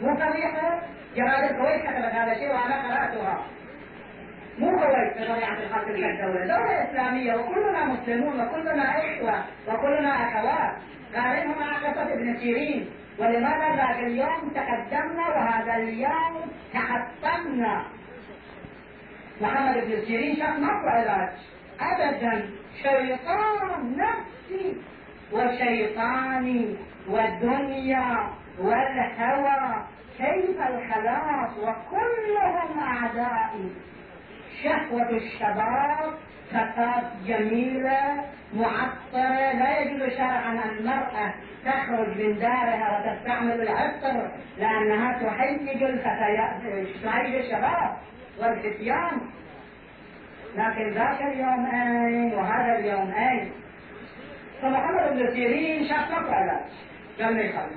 مو 0.00 0.14
قضية 0.14 0.80
جرائد 1.16 1.50
الكويت 1.50 1.82
كتبت 1.82 2.14
هذا 2.14 2.32
الشيء 2.32 2.50
وأنا 2.50 2.82
قرأتها. 2.82 3.44
مو 4.58 4.70
كويت 4.78 5.12
بطبيعة 5.18 5.58
الحال 5.58 5.84
تلك 5.84 6.04
الدولة 6.04 6.46
دولة. 6.46 6.90
إسلامية 6.90 7.34
وكلنا 7.34 7.84
مسلمون 7.84 8.40
وكلنا 8.40 8.98
إخوة 8.98 9.44
وكلنا 9.68 10.10
أخوات. 10.10 10.76
قارنها 11.14 11.54
مع 11.60 11.76
قصة 11.76 12.12
ابن 12.12 12.36
سيرين 12.38 12.90
ولماذا 13.18 13.76
ذاك 13.76 13.98
اليوم 13.98 14.52
تقدمنا 14.54 15.28
وهذا 15.28 15.74
اليوم 15.76 16.52
تحطمنا؟ 16.72 17.84
محمد 19.40 19.74
بن 19.74 20.00
سيرين 20.06 20.36
شاف 20.36 20.58
ماكو 20.58 20.88
علاج. 20.88 21.32
ابدا. 21.80 22.50
شيطان 22.82 23.96
نفسي 23.96 24.76
وشيطاني 25.32 26.76
والدنيا 27.08 28.30
والهوى 28.58 29.84
كيف 30.18 30.60
الخلاص 30.60 31.58
وكلهم 31.58 32.78
أعدائي. 32.78 33.70
شهوة 34.62 35.10
الشباب 35.10 36.14
فتاة 36.50 37.02
جميلة 37.26 38.24
معطرة 38.54 39.52
لا 39.52 39.78
يجوز 39.80 40.12
شرعا 40.16 40.52
أن 40.52 40.78
المرأة 40.78 41.34
تخرج 41.64 42.08
من 42.08 42.38
دارها 42.38 42.98
وتستعمل 42.98 43.62
العطر 43.62 44.30
لأنها 44.58 45.18
تهيج 45.18 45.60
تهيج 47.02 47.34
الشباب 47.34 47.96
والفتيان. 48.38 49.20
لكن 50.56 50.90
ذاك 50.90 51.22
اليوم 51.22 51.66
أين 51.66 52.34
وهذا 52.34 52.78
اليوم 52.78 53.10
أين 53.10 53.52
فمحمد 54.62 55.12
بن 55.12 55.30
سيرين 55.34 55.88
شاف 55.88 56.10
ماكو 56.10 56.32
علاج 56.32 56.64
قال 57.20 57.34
ما 57.34 57.40
يخاف 57.40 57.70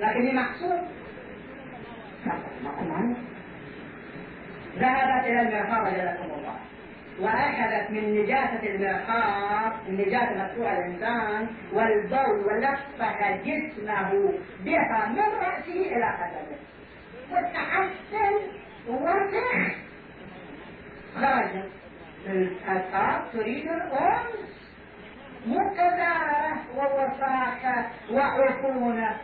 لكن 0.00 0.34
ما 0.34 0.42
ذهبت 4.78 5.26
إلى 5.26 5.40
المرحاض 5.40 5.94
جزاكم 5.94 6.24
الله 6.24 6.56
وأخذت 7.20 7.90
من 7.90 8.22
نجاسة 8.22 8.62
المرحاض 8.74 9.72
من 9.88 9.94
نجاسة 9.94 10.44
مدفوع 10.44 10.72
الإنسان 10.72 11.46
والبول 11.72 12.46
ولفح 12.46 13.36
جسمه 13.44 14.32
بها 14.64 15.06
من 15.08 15.18
رأسه 15.18 15.96
إلى 15.96 16.04
قدمه. 16.04 16.58
وتحسن 17.32 18.34
وسخ 18.88 19.74
خرج 21.14 21.62
الآثار 22.26 23.28
تريد 23.32 23.66
الأنس. 23.66 24.52
مو 25.46 25.70
كذارة 25.74 26.62
ووساخة 26.76 27.86
وعفونة. 28.12 29.16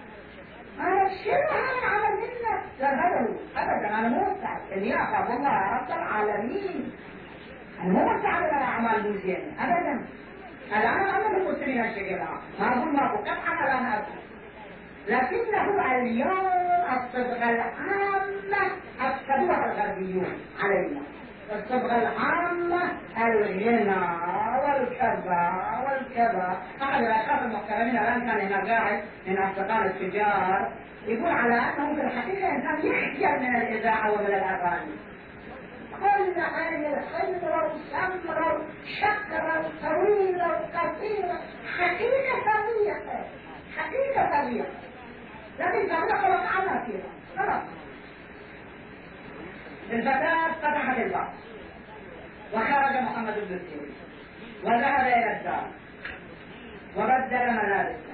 شنو 0.79 1.49
هذا 1.51 1.79
العمل 1.83 2.17
منك؟ 2.21 2.63
لا 2.81 2.89
هذا 2.95 3.29
ابدا 3.57 3.99
أنا 3.99 4.09
مو 4.09 4.21
مستعد 4.31 4.61
اني 4.73 4.95
اخاف 5.03 5.31
الله 5.31 5.77
رب 5.77 5.91
العالمين. 5.91 6.93
أنا 7.83 7.93
مو 7.93 8.05
مستعد 8.05 8.43
على 8.43 8.65
أعمال 8.65 9.13
مزيانه 9.13 9.53
ابدا. 9.65 10.07
الآن 10.69 11.01
أنا 11.01 11.29
من 11.29 11.37
المسلمين 11.37 11.85
الشقيقه 11.85 12.29
ما 12.61 12.69
أقول 12.69 12.93
ماكو 12.97 13.17
قطعا 13.17 13.65
الآن 13.65 13.87
أقول 13.87 14.19
لكنه 15.09 15.97
اليوم 15.97 16.49
الصبغه 16.97 17.51
العامة 17.51 18.73
افسدوها 19.01 19.65
الغربيون 19.73 20.33
علينا. 20.63 21.01
الصبغه 21.53 21.97
العامة 21.97 22.83
الغنى 23.19 24.28
والكذا 24.69 25.53
والكذا. 25.87 26.59
أحد 26.83 27.03
الأشخاص 27.03 27.43
المحترمين 27.43 27.99
الآن 27.99 28.21
كان 28.27 28.41
هنا 28.41 28.75
قاعد 28.75 29.03
من 29.27 29.39
أصدقاء 29.39 29.87
التجار 29.87 30.73
يقول 31.07 31.33
على 31.33 31.55
أنه 31.55 31.95
في 31.95 32.01
الحقيقة 32.01 32.49
إنسان 32.51 32.87
يحجر 32.87 33.39
من 33.39 33.57
الإذاعة 33.57 34.13
ومن 34.13 34.27
الأغاني. 34.27 34.93
كل 36.01 36.41
هذه 36.41 36.99
الخضرة 36.99 37.75
وسمرة 37.75 38.63
وشقرة 38.85 39.67
وطويلة 39.67 40.49
وقصيرة. 40.49 41.41
حقيقة 41.79 42.41
طبيعة. 42.41 43.25
حقيقة 43.77 44.43
طبيعة. 44.43 44.67
لكن 45.59 45.89
كان 45.89 46.19
خلق 46.19 46.47
عنها 46.57 46.85
فيها. 46.87 47.11
خلاص. 47.39 47.63
الفتاة 49.91 50.53
فتحت 50.53 50.99
الباب. 50.99 51.29
وخرج 52.53 53.03
محمد 53.03 53.35
بن 53.35 53.59
سيرين. 53.59 54.08
وذهب 54.65 55.07
إلى 55.07 55.37
الدار. 55.37 55.67
وبدل 56.97 57.53
ملابسه 57.53 58.09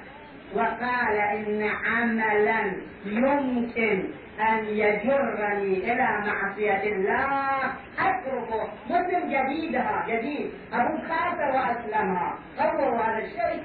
وقال 0.54 1.16
إن 1.16 1.70
عملا 1.84 2.72
يمكن 3.04 4.10
أن 4.40 4.64
يجرني 4.64 5.92
إلى 5.92 6.08
معصية 6.26 6.82
الله. 6.92 7.58
أتركه 7.98 8.68
مسلم 8.90 9.22
جديدها 9.28 10.04
جديد. 10.08 10.50
أبو 10.72 10.98
كافر 11.08 11.50
وأسلمها. 11.56 12.38
تصوروا 12.58 13.02
هذا 13.02 13.18
الشيء 13.18 13.62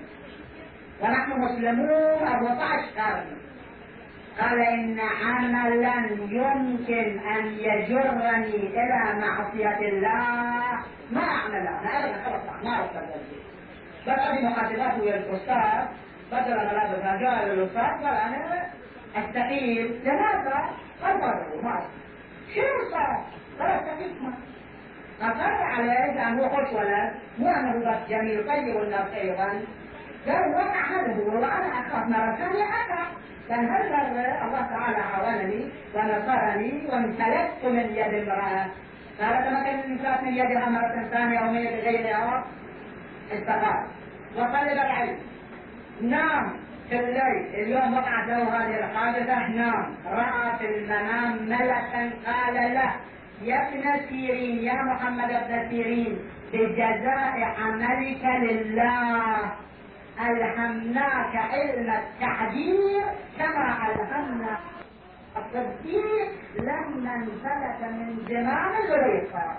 ونحن 1.01 1.31
مسلمون 1.31 2.27
14 2.27 2.85
قرن. 2.97 3.48
قال 4.39 4.59
إن 4.61 4.99
عملا 4.99 5.95
يمكن 6.29 7.19
أن 7.19 7.45
يجرني 7.45 8.55
إلى 8.55 9.19
معصية 9.21 9.89
الله. 9.89 10.79
ما 11.11 11.21
أعمله 11.21 11.69
أنا 11.81 12.05
أبدا 12.05 12.23
خلاص 12.23 12.63
ما 12.63 12.77
أوصل 12.77 13.05
بس 14.07 14.19
أبي 14.19 14.47
مقاتلاته 14.47 15.01
ويا 15.01 15.15
الأستاذ. 15.15 15.87
بدل 16.31 16.55
ملابس 16.55 17.21
جاء 17.21 17.45
للأستاذ 17.45 17.81
قال 18.05 18.05
أنا 18.17 18.69
أستقيل 19.15 19.99
لماذا؟ 20.05 20.69
قدروا 21.03 21.63
ما 21.63 21.81
شنو 22.55 22.91
صار؟ 22.91 23.23
قال 23.59 23.69
أستقيل 23.71 24.11
ما 24.21 25.27
أقر 25.27 25.63
عليه 25.63 26.13
لأنه 26.13 26.49
خوش 26.49 26.73
ولد 26.73 27.13
مو 27.39 27.49
أنه 27.49 27.91
بس 27.91 28.09
جميل 28.09 28.47
طيب 28.47 28.75
والناس 28.75 29.13
أيضا. 29.13 29.61
قال 30.27 30.51
وقع 30.53 30.85
هذا 30.85 31.13
هو 31.13 31.33
وأنا 31.33 31.79
أخاف 31.79 32.07
مرة 32.07 32.35
ثانية 32.35 32.63
أقع 32.63 33.05
كان 33.49 33.69
هذا 33.69 34.45
الله 34.45 34.61
تعالى 34.61 34.97
عاونني 34.97 35.69
ونصرني 35.95 36.87
وامتلكت 36.89 37.63
من 37.63 37.95
يد 37.95 38.13
امرأة. 38.13 38.65
قالت 39.21 39.47
ما 39.47 39.63
كان 39.63 39.79
الإنسان 39.79 40.25
من 40.25 40.33
يدها 40.33 40.69
مرة 40.69 41.07
ثانية 41.11 41.39
أو 41.39 41.51
من 41.51 41.55
يد 41.55 41.73
غيرها؟ 41.73 42.43
استقام 43.31 43.87
وطلب 44.35 44.71
العلم 44.71 45.17
نام 46.01 46.53
في 46.89 46.99
الليل. 46.99 47.45
اليوم 47.53 47.93
وقعت 47.93 48.27
له 48.27 48.43
هذه 48.43 48.79
الحادثة. 48.79 49.47
نام 49.47 49.95
رأى 50.05 50.57
في 50.59 50.65
المنام 50.65 51.37
ملكا. 51.49 52.11
قال 52.25 52.73
له 52.73 52.91
يا 53.41 53.69
ابن 53.69 54.07
سيرين 54.09 54.63
يا 54.63 54.73
محمد 54.73 55.29
بن 55.29 55.69
سيرين 55.69 56.19
بجزاء 56.53 57.55
عملك 57.59 58.25
لله. 58.25 59.51
ألهمناك 60.19 61.35
علم 61.35 61.89
التعبير 61.89 63.03
كما 63.37 63.77
ألهمنا 63.87 64.57
التصديق 65.37 66.29
لما 66.59 67.15
انفلت 67.15 67.81
من 67.91 68.17
زمان 68.29 68.71
زليخة. 68.89 69.51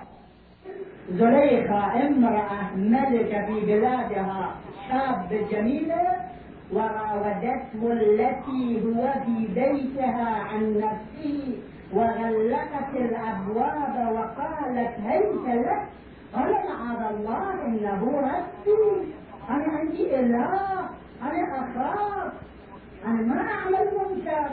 زليخة 1.11 2.07
امرأة 2.07 2.75
ملكة 2.77 3.47
في 3.47 3.61
بلادها 3.67 4.55
شاب 4.89 5.29
جميلة 5.51 6.13
وراودته 6.73 7.93
التي 7.93 8.83
هو 8.85 9.13
في 9.25 9.47
بيتها 9.55 10.43
عن 10.53 10.77
نفسه 10.79 11.59
وغلقت 11.93 12.95
الأبواب 12.95 14.13
وقالت 14.13 15.01
هيت 15.07 15.47
لك. 15.47 15.83
قال 16.35 16.53
معاذ 16.53 17.15
الله 17.15 17.53
إنه 17.67 18.03
ربي. 18.21 19.13
أنا 19.51 19.79
عندي 19.79 20.21
إله 20.21 20.81
أنا 21.23 21.59
أخاف. 21.59 22.33
أنا 23.07 23.23
ما 23.23 23.49
أعمل 23.51 23.89
منكر. 23.99 24.51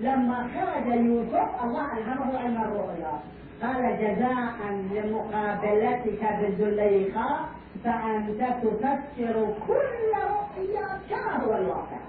لما 0.00 0.48
خرج 0.54 0.86
يوسف 0.86 1.64
الله 1.64 1.98
ألهمه 1.98 2.38
علم 2.38 2.62
الرؤيا. 2.62 3.20
قال 3.62 3.98
جزاء 4.00 4.56
لمقابلتك 4.94 6.22
بزليخه 6.40 7.38
فأنت 7.84 8.40
تفسر 8.62 9.54
كل 9.68 10.12
رؤيا 10.16 10.86
كما 11.10 11.44
هو 11.44 11.56
الواقع. 11.56 12.00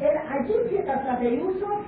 العجيب 0.00 0.66
في 0.68 0.78
قصة 0.78 1.22
يوسف 1.22 1.78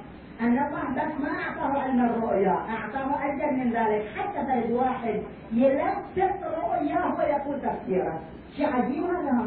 أن 0.40 0.58
الله 0.58 0.82
بس 0.96 1.20
ما 1.20 1.30
أعطاه 1.42 1.82
علم 1.82 2.04
الرؤيا 2.04 2.56
أعطاه 2.68 3.24
أجل 3.24 3.56
من 3.56 3.72
ذلك. 3.72 4.04
حتى 4.16 4.40
تجد 4.46 4.70
واحد 4.72 5.22
يلفق 5.52 6.40
رؤياه 6.64 7.14
ويقول 7.18 7.60
تفسيره. 7.60 8.20
شيء 8.56 8.66
عجيب 8.66 9.04
هذا. 9.04 9.46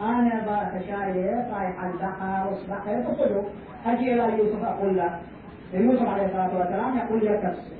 أنا 0.00 0.44
بارك 0.46 0.84
شايف 0.86 1.54
رايح 1.54 1.84
البحر 1.84 2.46
واصبح 2.46 2.88
يدخلوا 2.88 3.42
أجي 3.86 4.14
إلى 4.14 4.38
يوسف 4.38 4.64
أقول 4.64 4.96
له 4.96 5.18
يوسف 5.72 6.08
عليه 6.08 6.26
الصلاة 6.26 6.58
والسلام 6.58 6.98
يقول 6.98 7.20
لي 7.24 7.36
تفسير. 7.36 7.78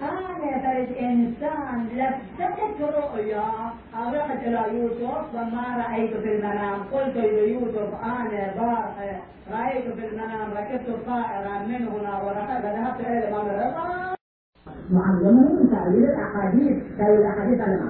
تريد 0.00 0.33
الإنسان 0.52 1.86
لفتت 1.98 2.78
رؤيا. 2.80 3.48
أرحت 3.94 4.38
إلى 4.46 4.62
يوسف 4.78 5.34
وما 5.34 5.66
رأيت 5.86 6.16
في 6.16 6.36
المنام. 6.36 6.78
قلت 6.92 7.16
ليوسف 7.16 7.88
أنا 8.04 8.44
ضاحك 8.60 9.20
رأيت 9.52 9.86
في 9.94 10.06
المنام 10.08 10.48
ركبت 10.56 10.88
طائرا 11.06 11.58
من 11.68 11.88
هنا 11.88 12.22
ورحت 12.22 12.64
ذهبت 12.64 13.00
إلى 13.00 13.18
الإمام 13.18 13.46
الرضا 13.46 14.14
من 14.90 15.70
تأويل 15.70 16.04
الأحاديث 16.04 16.76
تأويل 16.98 17.20
الأحاديث 17.20 17.60
على 17.60 17.80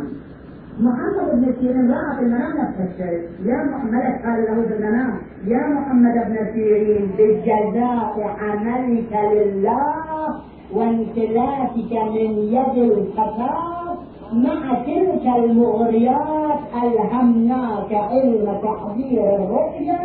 محمد 0.81 1.31
بن 1.33 1.55
سيرين 1.61 1.91
رأى 1.91 2.17
في 2.17 2.23
المنام 2.23 2.53
نفس 2.57 2.79
الشيء. 2.81 3.29
يا 3.49 3.65
محمد 3.65 4.03
قال 4.25 4.39
له 4.45 4.69
في 4.69 4.75
المنام. 4.75 5.19
يا 5.45 5.67
محمد 5.67 6.15
بن 6.15 6.53
سيرين 6.53 7.11
بجزاء 7.19 8.37
عملك 8.41 9.13
لله. 9.33 10.54
وانسلافك 10.73 11.93
من 11.93 12.31
يد 12.53 12.77
الخطاب 12.93 13.97
مع 14.33 14.75
تلك 14.75 15.27
المغريات 15.37 16.59
ألهمناك 16.83 17.93
علم 17.93 18.59
تحضير 18.63 19.35
الرؤيا 19.35 20.01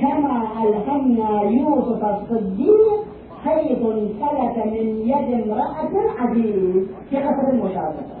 كما 0.00 0.42
ألهمنا 0.62 1.42
يوسف 1.42 2.04
الصديق 2.04 3.04
حيث 3.44 3.78
انفلت 3.78 4.66
من 4.66 4.86
يد 5.04 5.42
امرأة 5.42 5.90
العزيز 6.04 6.86
في 7.10 7.16
قصر 7.16 7.48
المشاركة. 7.52 8.20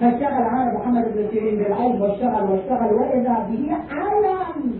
فاشتغل 0.00 0.42
هذا 0.42 0.78
محمد 0.78 1.04
بن 1.14 1.28
سيرين 1.30 1.58
بالعلم 1.58 2.02
واشتغل 2.02 2.50
واشتغل 2.50 2.94
وإذا 2.94 3.46
به 3.50 3.76
عالم 3.90 4.74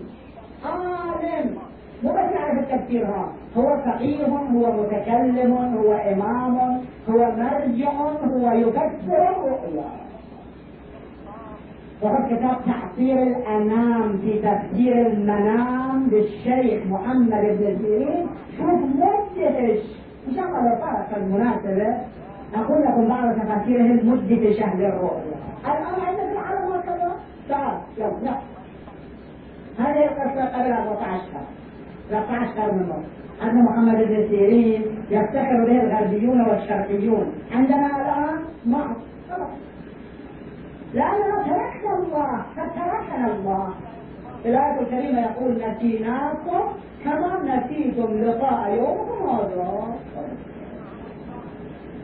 عالم. 0.65 1.55
مو 2.03 2.09
بس 2.11 2.35
يعرف 2.35 2.59
التفسير 2.59 3.05
ها 3.05 3.27
هو 3.57 3.77
فقيه 3.85 4.25
هو 4.25 4.83
متكلم 4.83 5.53
هو 5.77 5.93
إمام 5.93 6.57
هو 7.09 7.31
مرجع 7.37 7.91
هو 7.91 8.51
يفسر. 8.51 9.29
الرؤيا 9.29 9.89
وهو 12.01 12.17
كتاب 12.29 12.57
تحصير 12.65 13.23
الأنام 13.23 14.17
في 14.17 14.39
تفسير 14.39 15.07
المنام 15.07 16.07
للشيخ 16.11 16.83
محمد 16.87 17.41
بن 17.41 17.77
سيرين. 17.81 18.27
شوف 18.57 18.69
مدهش 18.69 19.79
إن 20.27 20.35
شاء 20.35 20.45
الله 20.45 20.61
لو 20.69 20.75
صارت 20.81 21.17
المناسبة 21.17 21.97
أقول 22.55 22.81
لكم 22.83 23.07
بعض 23.07 23.35
تفاسيرهم 23.35 23.99
مدة 24.09 24.51
شهر 24.53 24.79
الرؤيا. 24.79 25.37
الآن 25.65 26.07
عندنا 26.07 26.27
في 26.27 26.31
العالم 26.31 26.71
هكذا 26.71 27.11
تعال 27.49 27.77
يلا. 27.97 28.35
هذه 29.79 30.05
القصة 30.05 30.45
قبل 30.45 30.71
14 30.71 31.21
شهر 31.33 31.62
13 32.13 32.45
قرن 32.57 33.03
أن 33.43 33.63
محمد 33.63 33.97
بن 33.97 34.27
سيرين 34.29 34.81
يفتخر 35.09 35.65
به 35.65 35.81
الغربيون 35.83 36.41
والشرقيون. 36.41 37.25
عندنا 37.51 37.87
الآن 37.87 38.39
ما 38.65 38.95
لأننا 40.93 41.43
تركنا 41.43 41.93
الله 41.97 42.31
قد 42.57 42.69
تركنا 42.75 43.27
الله. 43.33 43.69
الآية 44.45 44.79
الكريمة 44.79 45.21
يقول 45.21 45.61
نسيناكم 45.67 46.61
كما 47.03 47.31
نسيتم 47.43 48.13
لقاء 48.23 48.75
يومكم 48.77 49.29
هذا. 49.29 49.83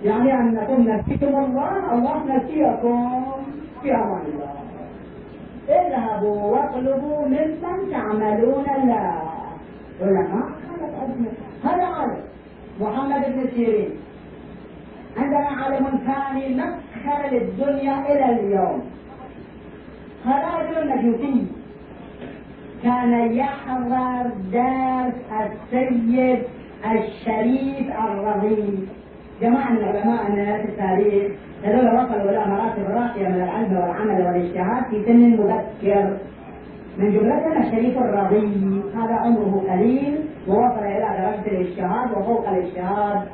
يعني 0.03 0.33
أنكم 0.33 0.81
نسيتم 0.89 1.35
الله 1.45 1.93
الله 1.93 2.35
نسيكم 2.35 3.25
في 3.81 3.95
أمان 3.95 4.21
الله. 4.33 4.53
اذهبوا 5.69 6.41
واطلبوا 6.43 7.25
ممن 7.25 7.91
تعملون 7.91 8.65
لا. 8.87 9.28
علماء. 10.01 10.49
هذا 11.63 11.85
عالم. 11.85 12.21
محمد 12.81 13.21
بن 13.35 13.49
سيرين. 13.55 13.89
عندنا 15.17 15.47
عالم 15.47 15.85
ثاني 16.05 16.55
مسخر 16.55 17.29
للدنيا 17.31 17.95
إلى 18.11 18.39
اليوم. 18.39 18.81
هذا 20.25 20.47
رجل 20.57 20.89
كان 22.83 23.31
يحضر 23.31 24.29
درس 24.51 25.13
السيد 25.41 26.39
الشريف 26.85 27.91
الرضي 27.99 28.87
جماعة 29.41 29.69
من 29.69 29.83
علماءنا 29.83 30.57
في 30.57 30.65
التاريخ 30.65 31.31
هذول 31.63 31.87
وصلوا 31.87 32.29
إلى 32.29 32.45
مراتب 32.45 32.89
راقية 32.89 33.27
من 33.27 33.41
العلم 33.41 33.77
والعمل 33.77 34.25
والإجتهاد 34.25 34.83
في 34.89 35.05
سن 35.05 35.29
مبكر. 35.29 36.17
من 36.97 37.11
جملتنا 37.11 37.67
الشريف 37.67 37.97
الرضي 37.97 38.78
هذا 39.01 39.13
عمره 39.13 39.63
قليل 39.69 40.19
ووصل 40.47 40.83
إلى 40.83 41.07
درجة 41.19 41.47
الاجتهاد 41.51 42.11
وفوق 42.11 42.49
الاجتهاد. 42.49 43.27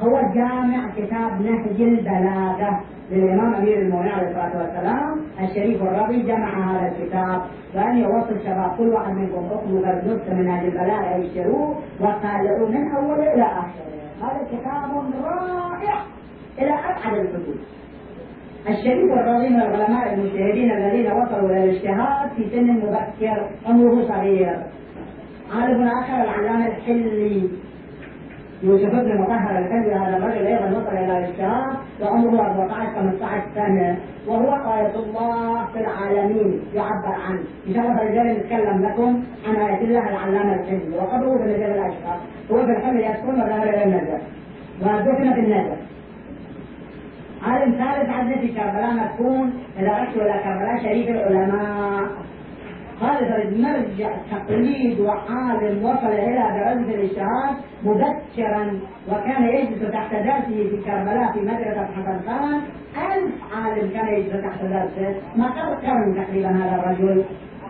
هو 0.00 0.20
جامع 0.34 0.88
كتاب 0.96 1.40
نهج 1.40 1.80
البلاغة 1.80 2.80
للإمام 3.10 3.54
أمير 3.54 3.78
المؤمنين 3.78 4.12
عليه 4.12 4.28
الصلاة 4.28 4.62
والسلام. 4.62 5.20
الشريف 5.40 5.82
الرضي 5.82 6.22
جمع 6.22 6.70
هذا 6.70 6.92
الكتاب. 6.92 7.40
وأن 7.74 7.96
يوصل 7.96 8.40
شباب 8.44 8.70
كل 8.78 8.88
واحد 8.88 9.12
منكم 9.12 9.44
اطلبوا 9.50 9.80
نسخة 9.80 10.34
من 10.34 10.44
نهج 10.44 10.64
البلاغة 10.64 11.16
يشتروه 11.16 11.76
وطالعوه 12.00 12.68
من 12.68 12.92
أوله 12.96 13.34
إلى 13.34 13.42
آخره 13.42 13.94
هذا 14.22 14.44
كتاب 14.52 14.90
رائع 15.24 15.94
إلى 16.58 16.74
أبعد 16.74 17.18
الحدود. 17.18 17.58
الشريف 18.68 19.12
الرضي 19.12 19.48
من 19.48 19.60
العلماء 19.60 20.14
المجتهدين 20.14 20.70
الذين 20.72 21.12
وصلوا 21.12 21.50
إلى 21.50 21.64
الاجتهاد 21.64 22.30
في 22.36 22.50
سن 22.50 22.70
مبكر 22.70 23.48
عمره 23.66 24.08
صغير. 24.08 24.62
عالم 25.52 25.88
آخر 25.88 26.22
العلامة 26.22 26.66
الحلي. 26.66 27.48
يوسف 28.62 28.90
بن 28.90 29.20
مطهر 29.20 29.58
الكلبي 29.58 29.94
هذا 29.94 30.16
الرجل 30.16 30.46
أيضا 30.46 30.78
وصل 30.78 30.96
إلى 30.96 31.18
الاجتهاد 31.18 31.76
وعمره 32.02 32.40
14 32.40 32.94
15 32.94 33.42
سنة. 33.54 33.98
وهو 34.26 34.74
آية 34.74 34.94
الله 34.94 35.66
في 35.66 35.80
العالمين. 35.80 36.60
يعبر 36.74 37.14
عنه. 37.26 37.42
إن 37.68 37.74
شاء 37.74 37.84
الله 37.84 38.02
الرجال 38.02 38.26
نتكلم 38.26 38.86
لكم 38.86 39.22
عن 39.48 39.56
آية 39.56 39.84
الله 39.84 40.08
العلامة 40.08 40.54
الحلي. 40.54 40.96
وقبره 40.96 41.38
في 41.38 41.44
النجف 41.44 41.66
الاشهر 41.66 42.20
هو 42.52 42.66
في 42.66 42.70
الحل 42.70 43.00
يسكن 43.00 43.40
وذهب 43.40 43.62
إلى 43.62 43.84
النجف. 43.84 44.22
ودفن 44.80 45.32
في 45.32 45.40
النجف. 45.40 45.78
عالم 47.42 47.72
ثالث 47.72 48.10
عندنا 48.10 48.36
في 48.36 48.48
كربلاء 48.48 48.94
مدفون 48.94 49.52
إذا 49.78 49.88
رحت 49.88 50.16
إلى 50.16 50.40
كربلاء 50.44 50.82
شريف 50.82 51.08
العلماء. 51.08 52.23
هذا 53.04 53.42
المرجع 53.42 54.10
تقليد 54.30 55.00
وعالم 55.00 55.84
وصل 55.84 56.06
إلى 56.06 56.44
درجة 56.58 56.94
الاجتهاد 56.94 57.56
مبكرا 57.84 58.80
وكان 59.08 59.44
يجلس 59.44 59.92
تحت 59.92 60.14
درسه 60.14 60.68
في 60.70 60.76
كربلاء 60.84 61.32
في 61.32 61.40
مدرسة 61.40 61.86
حسن 61.86 62.20
خان 62.26 62.60
ألف 62.96 63.34
عالم 63.56 63.90
كان 63.90 64.08
يجلس 64.14 64.42
تحت 64.42 64.64
درسه 64.64 65.14
ما 65.36 65.46
قرن 65.84 66.24
تقريبا 66.24 66.48
هذا 66.48 66.76
الرجل. 66.82 67.24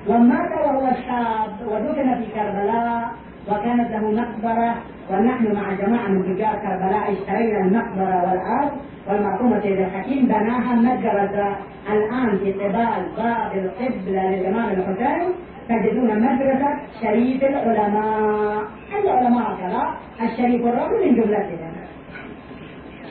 ومات 0.08 0.50
وهو 0.52 0.90
شاب 1.06 1.68
ودفن 1.68 2.14
في 2.14 2.26
كربلاء. 2.34 3.10
وكانت 3.48 3.90
له 3.90 4.10
مقبرة 4.10 4.74
ونحن 5.10 5.54
مع 5.54 5.72
جماعة 5.72 6.08
من 6.08 6.22
تجار 6.22 6.54
كربلاء 6.54 7.12
اشترينا 7.12 7.60
المقبرة 7.60 8.30
والأرض 8.30 8.70
والمرحوم 9.08 9.60
سيد 9.60 9.80
الحكيم 9.80 10.26
بناها 10.26 10.74
مدرسة 10.74 11.56
الآن 11.92 12.38
في 12.38 12.52
قبال 12.52 13.06
باب 13.16 13.52
القبلة 13.54 14.30
للإمام 14.30 14.70
الحسين. 14.70 15.28
تجدون 15.68 16.22
مدرسة 16.22 16.78
شريف 17.00 17.44
العلماء. 17.44 18.64
العلماء 19.04 19.56
كذا 19.60 19.94
الشريف 20.22 20.66
الرجل 20.66 21.08
من 21.08 21.14
جملتهم. 21.14 21.72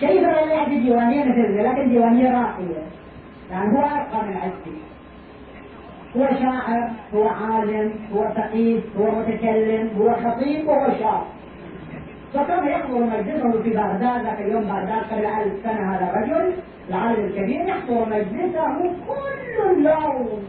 شريف 0.01 0.23
الرجل 0.23 0.51
يأتي 0.51 0.79
ديوانية 0.79 1.23
مثل 1.25 1.63
لكن 1.63 1.89
ديوانية 1.89 2.31
راقية 2.31 2.83
يعني 3.51 3.77
هو 3.77 3.81
أرقى 3.81 4.27
من 4.27 4.37
عزي 4.37 4.77
هو 6.17 6.27
شاعر 6.39 6.89
هو 7.15 7.27
عالم 7.27 7.93
هو 8.15 8.23
فقيه 8.35 8.79
هو 8.99 9.11
متكلم 9.19 9.89
هو 9.97 10.13
خطيب 10.13 10.67
وهو 10.67 10.87
شاعر. 10.99 11.25
فكان 12.33 12.67
يحضر 12.67 12.99
مجلسه 13.03 13.61
في 13.63 13.69
بغداد 13.69 14.23
ذاك 14.23 14.41
اليوم 14.41 14.63
بغداد 14.63 15.03
قبل 15.11 15.25
ألف 15.25 15.53
سنة 15.63 15.95
هذا 15.95 16.09
الرجل 16.09 16.53
العالم 16.89 17.25
الكبير 17.25 17.67
يحضر 17.67 18.05
مجلسه 18.09 18.77
كل 19.07 19.85
يوم. 19.85 20.43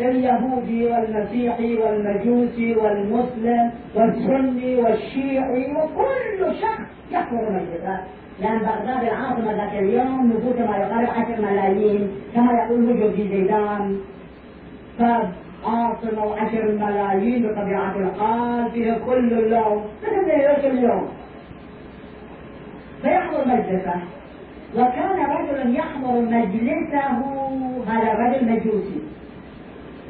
اليهودي 0.00 0.86
والمسيحي 0.86 1.76
والمجوسي 1.76 2.74
والمسلم 2.76 3.70
والسني 3.94 4.76
والشيعي 4.76 5.76
وكل 5.76 6.54
شخص 6.60 6.86
يحضر 7.12 7.52
مجلسه. 7.52 8.00
لأن 8.40 8.58
بغداد 8.58 9.02
العاصمة 9.02 9.52
ذاك 9.52 9.72
اليوم 9.78 10.32
نفوسها 10.36 10.66
ما 10.66 10.76
يقارب 10.76 11.08
عشر 11.10 11.42
ملايين 11.42 12.10
كما 12.34 12.52
يقول 12.52 12.90
وجود 12.90 13.12
في 13.12 13.28
زيدان 13.28 13.96
عاصمة 15.64 16.24
وعشر 16.24 16.72
ملايين 16.72 17.42
بطبيعة 17.42 17.94
الحال 17.96 18.70
فيها 18.70 18.98
كل 18.98 19.32
اليوم 19.32 19.84
مثل 20.02 20.30
اليوم 20.66 21.08
فيحضر 23.02 23.48
مجلسه. 23.48 23.94
وكان 24.76 25.26
رجل 25.36 25.76
يحضر 25.76 26.20
مجلسه 26.20 27.08
هذا 27.88 28.12
الرجل 28.12 28.52
مجوسي 28.52 29.00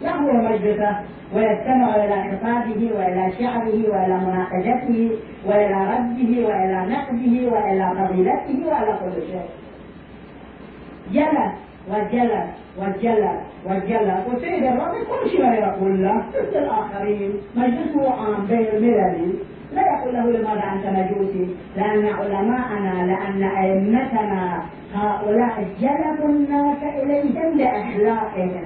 يحضر 0.02 0.32
مجلسه 0.32 0.96
ويستمع 1.34 1.96
إلى 1.96 2.36
خطابه 2.36 2.90
وإلى 2.94 3.32
شعره 3.38 3.90
وإلى 3.90 4.18
مناقشته 4.18 5.10
وإلى 5.46 5.74
رده 5.74 6.48
وإلى 6.48 6.86
نقده 6.88 7.56
وإلى 7.56 7.92
فضيلته 7.98 8.66
وإلى 8.66 8.98
كل 9.00 9.22
شيء. 9.26 9.48
جلس 11.12 11.69
وجلس 11.90 12.48
وجلس 12.78 13.40
وجلس 13.66 14.26
وسيد 14.28 14.64
الرب 14.64 14.94
كل 15.10 15.30
شيء 15.30 15.52
يقول 15.52 16.02
له. 16.02 16.14
مثل 16.14 16.58
الآخرين 16.58 17.32
مجلسه 17.56 18.10
عام 18.10 18.46
بين 18.46 18.66
الملل. 18.72 19.34
لا 19.74 19.82
يقول 19.82 20.14
له 20.14 20.30
لماذا 20.30 20.64
أنت 20.72 20.86
مجوسي 20.86 21.56
لأن 21.76 22.06
علماءنا 22.06 23.06
لأن 23.06 23.42
أئمتنا 23.42 24.62
هؤلاء 24.94 25.66
جلبوا 25.80 26.28
الناس 26.28 26.82
إليهم 26.82 27.58
لأخلاقهم 27.58 28.64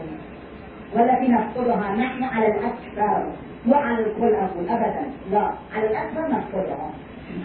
والتي 0.96 1.28
نفقدها 1.32 1.96
نحن 1.96 2.24
على 2.24 2.46
الأكثر. 2.46 3.22
وعلى 3.68 3.98
الكل 3.98 4.34
أقول 4.34 4.68
أبدا. 4.68 5.04
لا 5.30 5.50
على 5.76 5.90
الأكثر 5.90 6.20
نفقدها. 6.20 6.90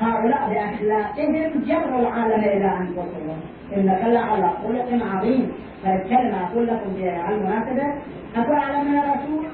هؤلاء 0.01 0.49
بأخلاقهم 0.49 1.63
جروا 1.67 1.99
العالم 1.99 2.43
إلى 2.43 2.77
أنفسهم. 2.77 3.39
إنك 3.77 4.01
لعلى 4.05 4.49
خلق 4.63 5.05
عظيم. 5.13 5.51
فالكلمة 5.83 6.47
أقول 6.47 6.67
لكم 6.67 6.93
في 6.93 7.09
المناسبة. 7.29 7.93
أقول 8.35 8.55
أعلم 8.55 8.91
من 8.91 8.99
الرسول؟ 8.99 9.45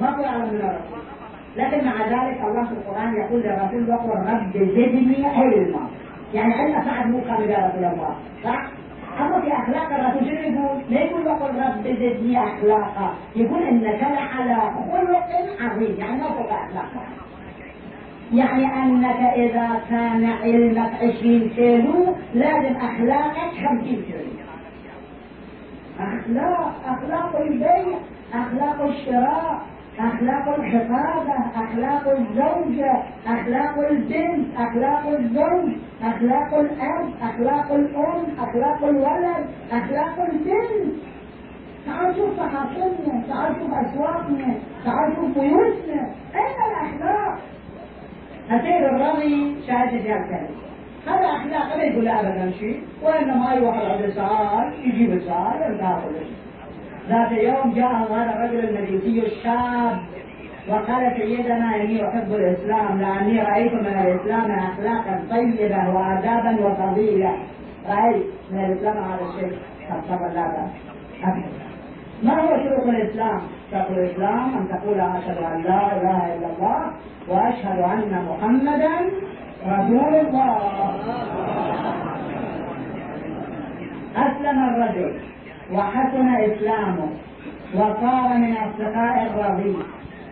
ما 0.00 0.08
أقول 0.08 0.24
أعلم 0.24 0.42
من 0.54 0.60
الرسول. 0.60 0.98
لكن 1.56 1.84
مع 1.84 1.96
ذلك 2.06 2.40
الله 2.44 2.64
في 2.64 2.72
القرآن 2.72 3.14
يقول 3.16 3.40
للرسول 3.40 3.90
وقل 3.90 4.32
رب 4.32 4.52
زدني 4.52 5.26
علما. 5.26 5.88
يعني 6.34 6.54
علم 6.54 6.84
سعد 6.84 7.06
مو 7.06 7.18
يا 7.18 7.68
رسول 7.68 7.84
الله. 7.84 8.14
صح؟ 8.44 8.62
أما 9.20 9.40
في 9.40 9.52
أخلاق 9.52 9.92
الرسول 9.92 10.28
شنو 10.28 10.40
يقول؟ 10.40 10.82
لا 10.90 11.00
يقول 11.00 11.26
وقل 11.26 11.48
رب 11.48 11.84
زدني 11.84 12.44
أخلاقا. 12.44 13.14
يقول 13.36 13.62
إنك 13.62 14.00
لعلى 14.02 14.60
خلق 14.92 15.28
عظيم. 15.60 15.96
يعني 15.98 16.16
ما 16.16 16.28
فوق 16.28 16.52
أخلاقك. 16.52 17.08
يعني 18.32 18.66
أنك 18.82 19.20
إذا 19.36 19.80
كان 19.90 20.24
علمك 20.24 20.94
عشرين 20.94 21.50
كيلو 21.56 22.14
لازم 22.34 22.76
أخلاقك 22.76 23.50
خمسين 23.68 24.02
كيلو. 24.02 24.38
أخلاق 26.00 26.74
أخلاق 26.86 27.40
البيع 27.40 27.98
أخلاق 28.34 28.82
الشراء 28.82 29.60
أخلاق 29.98 30.48
الحفاظة 30.58 31.34
أخلاق 31.56 32.08
الزوجة 32.18 33.02
أخلاق 33.26 33.78
البنت 33.90 34.46
أخلاق 34.56 35.08
الزوج 35.08 35.72
أخلاق 36.02 36.54
الأب 36.54 37.10
أخلاق 37.22 37.72
الأم 37.72 38.24
أخلاق 38.38 38.84
الولد 38.84 39.46
أخلاق 39.72 40.20
البنت 40.32 40.94
تعال 41.86 42.16
شوف 42.16 42.36
صحافلنا 42.36 43.22
تعال 43.28 43.54
شوف 43.60 43.74
أسواقنا 43.74 44.54
تعال 44.84 45.16
شوف 45.16 45.38
بيوتنا. 45.38 46.02
أين 46.34 46.56
الأخلاق؟ 46.70 47.38
هسير 48.50 48.96
الرمي 48.96 49.56
شاهد 49.66 49.94
الكلمة 49.94 50.48
هذا 51.06 51.26
أخلاق 51.26 51.76
لا 51.76 51.84
يقول 51.84 52.08
أبدا 52.08 52.50
شيء 52.58 52.82
وإنما 53.02 53.52
أي 53.52 53.60
واحد 53.60 53.84
عنده 53.84 54.10
سؤال 54.10 54.72
يجيب 54.84 55.12
كل 56.04 56.14
شيء 56.14 56.36
ذات 57.08 57.32
يوم 57.32 57.74
جاء 57.74 57.92
هذا 57.92 58.32
الرجل 58.34 58.68
المجوسي 58.68 59.26
الشاب 59.26 59.98
وقال 60.68 61.16
سيدنا 61.16 61.76
إني 61.76 62.08
أحب 62.08 62.32
الإسلام 62.32 63.00
لأني 63.00 63.42
رأيت 63.42 63.72
من 63.72 63.86
الإسلام 63.86 64.50
اخلاقا 64.50 65.22
طيبة 65.30 65.94
وادابا 65.94 66.66
وفضيلة. 66.66 67.32
رأيت 67.88 68.26
من 68.52 68.64
الإسلام 68.64 68.96
هذا 68.96 69.20
الشيء. 69.28 69.58
قد 70.10 70.34
لا 70.34 70.46
باس 70.46 70.70
ما 72.22 72.40
هو 72.40 72.48
شروط 72.48 72.86
الإسلام؟ 72.88 73.40
شرط 73.70 73.90
الاسلام 73.90 74.54
أن 74.58 74.68
تقول 74.68 75.00
أشهد 75.00 75.36
أن 75.36 75.62
لا 75.62 75.96
إله 75.96 76.34
إلا 76.34 76.46
الله 76.56 76.80
وأشهد 77.28 77.78
أن 77.78 78.24
محمدا 78.28 78.94
رسول 79.66 80.14
الله. 80.14 80.56
أسلم 84.16 84.58
الرجل 84.68 85.20
وحسن 85.72 86.28
إسلامه 86.28 87.08
وصار 87.74 88.38
من 88.38 88.56
أصدقاء 88.56 89.26
الرضيع 89.26 89.76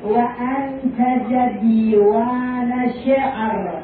وأنتج 0.04 1.58
ديوان 1.60 2.90
شعر. 3.04 3.82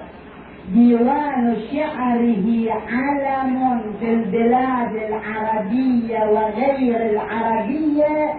ديوان 0.74 1.56
شعره 1.72 2.46
علم 2.92 3.80
في 4.00 4.12
البلاد 4.12 4.94
العربية 4.94 6.18
وغير 6.30 7.10
العربية. 7.10 8.34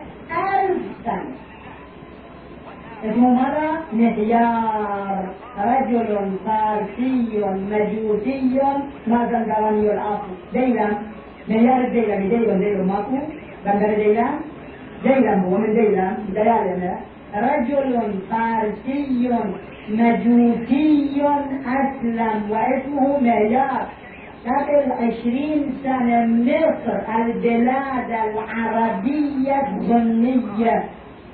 سنة 1.05 1.33
اسمه 3.05 3.29
مرة 3.33 3.69
مهيار 3.93 5.23
رجل 5.59 6.31
فارسي 6.45 7.43
مجوسي 7.71 8.61
ما 9.07 9.19
زندواني 9.31 9.93
الأصل؟ 9.93 10.33
ديلم 10.53 10.97
معيار 11.49 11.81
الديلمي 11.87 12.27
ديلم 12.29 12.59
ديلم 12.59 12.87
ماكو 12.87 13.17
بندر 13.65 13.93
ديلم 14.03 14.29
ديلم 15.03 15.39
هو 15.43 15.57
من 15.57 15.73
ديلم 15.73 16.17
ديالنا 16.33 16.93
رجل 17.35 18.13
فارسي 18.29 19.29
مجوسي 19.89 21.23
أسلم 21.79 22.41
واسمه 22.51 23.19
معيار 23.21 23.85
قبل 24.45 24.91
عشرين 24.91 25.73
سنة 25.83 26.25
مصر 26.25 27.15
البلاد 27.21 28.11
العربية 28.11 29.61
السنية 29.67 30.89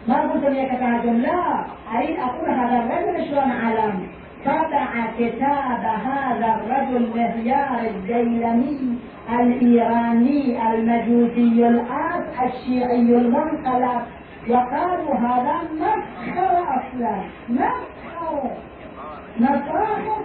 ما 0.07 0.15
قلت 0.21 0.43
لك 0.43 0.67
كتابة 0.67 1.11
لا 1.11 1.65
أريد 1.95 2.19
أقول 2.19 2.49
هذا 2.49 2.77
الرجل 2.77 3.25
شلون 3.29 3.51
علم؟ 3.51 4.07
طبع 4.45 4.87
كتاب 5.19 5.83
هذا 6.05 6.61
الرجل 6.61 7.09
مهيار 7.15 7.79
الديلمي 7.89 8.97
الإيراني 9.39 10.73
المجوسي 10.73 11.67
الآب 11.67 12.25
الشيعي 12.45 13.17
المنقلب. 13.17 14.01
وقالوا 14.49 15.15
هذا 15.15 15.55
مسخرة 15.73 16.63
أصلا 16.77 17.21
مسخرة. 17.49 18.51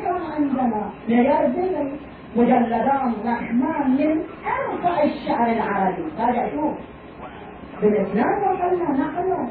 كان 0.04 0.20
عندنا. 0.36 0.90
معيار 1.08 1.44
الديلمي 1.46 1.92
مجلدان 2.36 3.12
رحمن 3.26 3.90
من 3.98 4.22
أرفع 4.46 5.02
الشعر 5.02 5.52
العربي. 5.52 6.04
هذا 6.18 6.50
شوف. 6.50 6.74
بالإسلام 7.82 8.42
وصلنا 8.42 8.90
نحن 8.90 9.48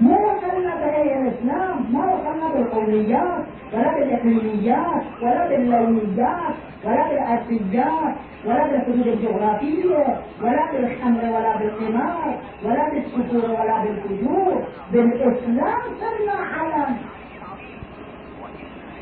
ما 0.00 0.16
وصلنا 0.18 0.74
بهي 0.76 1.22
الإسلام 1.22 1.92
ما 1.92 2.14
وصلنا 2.14 2.48
بالقوميات 2.54 3.44
ولا 3.72 3.94
بالإقليميات 3.94 5.02
ولا 5.22 5.48
باللونيات 5.48 6.54
ولا 6.84 7.08
بالأسيات 7.08 8.14
ولا 8.44 8.66
بالحدود 8.66 9.06
الجغرافية 9.06 10.20
ولا 10.42 10.72
بالخمر 10.72 11.24
ولا 11.24 11.56
بالقمار 11.56 12.38
ولا 12.64 12.88
بالسفور 12.88 13.50
ولا 13.50 13.84
بالفجور. 13.84 14.62
بالإسلام 14.92 15.80
صرنا 16.00 16.32
علم. 16.32 16.96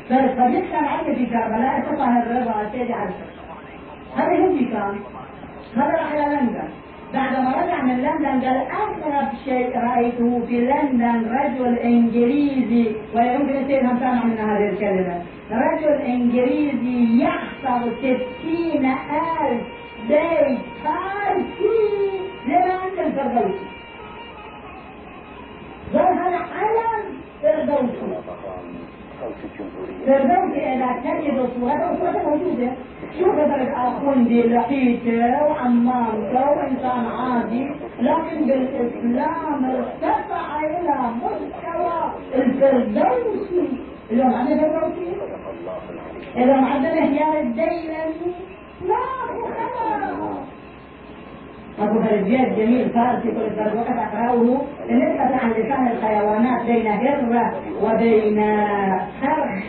فالصديق 0.09 0.71
كان 0.71 0.85
عندي 0.85 1.15
في 1.15 1.25
كربلاء 1.25 1.81
سطح 1.81 2.07
الرضا 2.07 2.69
سيدي 2.71 2.93
على 2.93 3.09
هذا 4.15 4.45
هندي 4.45 4.65
كان 4.65 4.99
هذا 5.75 5.91
راح 5.91 6.11
إلى 6.13 6.35
لندن 6.35 6.69
بعدما 7.13 7.49
رجع 7.63 7.81
من 7.81 7.97
لندن 8.01 8.41
قال 8.47 8.57
أغرب 8.57 9.29
شيء 9.45 9.77
رأيته 9.79 10.45
في 10.47 10.59
لندن 10.61 11.37
رجل 11.37 11.77
إنجليزي 11.77 12.95
ويمكن 13.15 13.85
هم 13.85 13.99
سامع 13.99 14.23
من 14.23 14.37
هذه 14.37 14.69
الكلمة 14.69 15.21
رجل 15.51 16.01
إنجليزي 16.01 17.23
يحفظ 17.23 17.89
ستين 17.97 18.85
ألف 18.85 19.61
بيت 20.07 20.59
فارسي 20.83 22.19
لما 22.47 22.73
أنت 22.85 22.99
الفردوسي 22.99 23.65
قال 25.93 26.13
هذا 26.19 26.37
علم 26.37 27.03
فردوسي 27.41 28.15
فردوسي 30.07 30.59
إذا 30.73 30.89
تجد 31.03 31.37
صورته 31.59 31.99
صورته 31.99 32.29
موجودة. 32.29 32.71
شوف 33.19 33.35
درجة 33.35 33.87
أخوندي 33.87 34.41
لقيته 34.41 35.43
وعمامته 35.47 36.49
وإنسان 36.51 37.05
عادي 37.05 37.71
لكن 37.99 38.45
بالإسلام 38.45 39.65
ارتفع 39.65 40.59
إلى 40.59 40.97
مستوى 41.23 41.99
الفردوسي 42.35 43.69
اليوم 44.11 44.33
عندنا 44.33 44.79
فردوسي 44.79 45.15
اليوم 46.37 46.65
عندنا 46.65 47.03
هيار 47.03 47.39
الديلمي 47.41 48.33
لا 48.87 48.95
خبر 49.55 50.28
أبو 51.81 52.01
فرجيات 52.01 52.47
جميل 52.57 52.89
فارسي 52.89 53.31
كل 53.31 53.49
فرد 53.55 53.75
وقت 53.75 53.89
أقرأه. 53.89 54.61
نسبة 54.89 55.35
عن 55.41 55.49
لسان 55.51 55.87
الحيوانات 55.87 56.65
بين 56.65 56.87
هرة 56.87 57.53
وبين 57.83 58.41
فرخ 59.21 59.63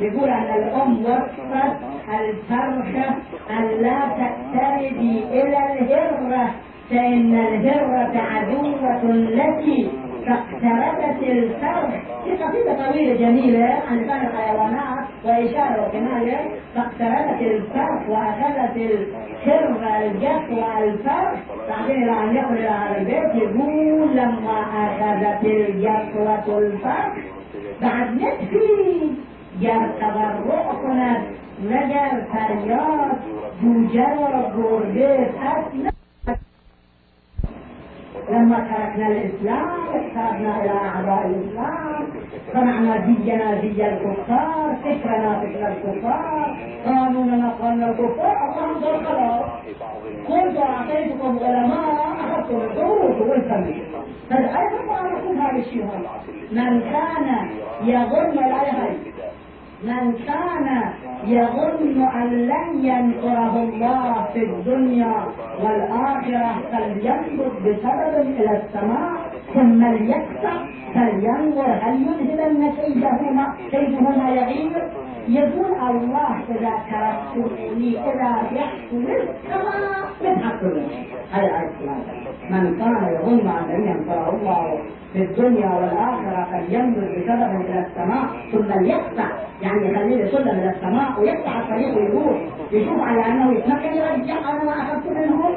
يقول 0.00 0.28
أن 0.30 0.62
الأم 0.62 1.04
وصفت 1.04 1.76
الفرخة 2.20 3.14
أن 3.50 3.64
لا 3.82 3.98
تقتربي 4.20 5.24
إلى 5.30 5.58
الهرة 5.72 6.50
فإن 6.90 7.34
الهرة 7.34 8.18
عدوة 8.18 9.04
لك. 9.12 9.90
فاقتربت 10.28 11.22
الفرخ 11.22 11.90
في 12.24 12.30
قصيدة 12.44 12.90
طويلة 12.90 13.14
جميلة 13.14 13.78
عن 13.90 13.98
لسان 13.98 14.26
الحيوانات 14.26 15.04
وإشارة 15.24 15.86
وكناية 15.88 16.40
فاقتربت 16.74 17.40
الفرق 17.42 18.02
وأخذت 18.08 18.76
الكرب 18.76 19.82
الجف 20.02 20.50
والفرق 20.50 21.38
بعدين 21.68 22.08
أن 22.08 22.36
يقول 22.36 22.56
إلى 22.58 22.68
هذا 22.68 22.96
البيت 22.98 23.34
يقول 23.42 24.16
لما 24.16 24.60
أخذت 24.84 25.44
الجف 25.44 26.16
والفرق 26.48 27.12
بعد 27.82 28.14
نكفي 28.22 29.10
جاب 29.60 29.90
تبرع 30.00 30.72
كنت 30.82 31.20
نجر 31.64 32.24
فریاد 32.32 33.18
جوجر 33.62 34.52
گربه 34.56 35.24
پس 35.24 35.97
لما 38.30 38.58
تركنا 38.58 39.06
الإسلام 39.06 39.80
احتاجنا 39.96 40.64
إلى 40.64 40.70
أعضاء 40.70 41.26
الإسلام. 41.26 42.04
صنعنا 42.52 42.96
دينا 42.96 43.60
دي 43.60 43.86
الكفار 43.86 44.76
فكرنا 44.84 45.40
فكر 45.40 45.68
الكفار 45.68 46.56
قانوننا 46.86 47.48
قانون 47.62 47.82
الكفار. 47.82 48.36
الله 48.48 49.04
خلاص 49.04 49.44
كنت 50.28 50.56
أعطيتكم 50.56 51.38
علماء 51.42 52.16
أخذتم 52.20 52.56
الدروس 52.56 53.20
والفن 53.20 53.74
هذا 54.30 54.46
أيضا 54.58 54.80
ما 54.86 55.50
هذا 55.50 55.58
الشيء. 55.58 55.84
من 56.52 56.80
كان 56.80 57.48
يظن 57.82 58.34
لا 58.34 58.62
يهي 58.62 58.96
من 59.84 60.12
كان 60.26 60.90
يظن 61.26 62.02
أن 62.02 62.28
لن 62.28 62.84
ينصره 62.84 63.56
الله 63.56 64.24
في 64.32 64.44
الدنيا 64.44 65.24
والآخرة 65.62 66.54
فلينظر 66.72 67.48
بسبب 67.64 68.20
إلى 68.20 68.62
السماء 68.62 69.12
ثم 69.54 69.84
ليقطع 69.84 70.52
فلينظر 70.94 71.78
هل 71.82 72.02
يذهبن 72.02 72.72
كيده 73.70 74.00
ما 74.18 74.30
يغيب 74.30 74.72
يقول 75.28 75.74
الله 75.90 76.40
إذا 76.48 76.72
تركتني 76.90 77.98
إذا 77.98 78.30
يحصل 78.52 79.06
السماء 79.06 80.08
يضحك 80.20 80.62
هذا 81.32 81.70
من 82.50 82.78
كان 82.78 83.14
يظن 83.14 83.48
أن 83.48 83.64
لن 83.68 83.88
ينصره 83.88 84.30
الله 84.30 84.78
في 85.12 85.22
الدنيا 85.22 85.70
والآخرة 85.70 86.46
فلينظر 86.52 87.00
بسبب 87.00 87.60
إلى 87.60 87.86
السماء 87.86 88.26
ثم 88.52 88.80
ليقطع. 88.80 89.28
يعني 89.62 89.88
يخليه 89.88 90.24
يصل 90.24 90.48
إلى 90.48 90.70
السماء 90.70 91.20
ويفتح 91.20 91.56
الطريق 91.56 91.96
ويروح 91.96 92.36
يشوف 92.72 93.00
على 93.00 93.26
أنه 93.26 93.52
يتمكن 93.52 93.88
يرجع 93.88 94.50
أنا 94.50 94.64
ما 94.64 94.72
أخذت 94.72 95.06
منهم 95.06 95.52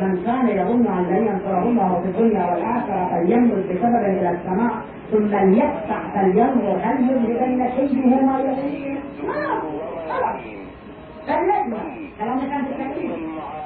من 0.00 0.22
كان 0.26 0.48
يظن 0.48 0.86
أن 0.86 1.04
لن 1.10 1.26
ينصره 1.26 1.62
الله 1.62 2.00
في 2.02 2.08
الدنيا 2.08 2.44
والآخرة 2.50 3.08
فلينظر 3.10 3.56
بسبب 3.56 4.04
إلى 4.04 4.30
السماء 4.30 4.72
ثم 5.14 5.26
ليقطع 5.36 6.00
فلينظر 6.14 6.78
هل 6.82 7.08
كيده 7.76 8.20
ما 8.22 8.40
يريد؟ 8.40 8.98
ما 9.26 9.62
خلاص 10.08 10.36
كلمنا 11.26 11.78
كلام 12.20 12.40
كان 12.40 12.64
في 12.64 12.72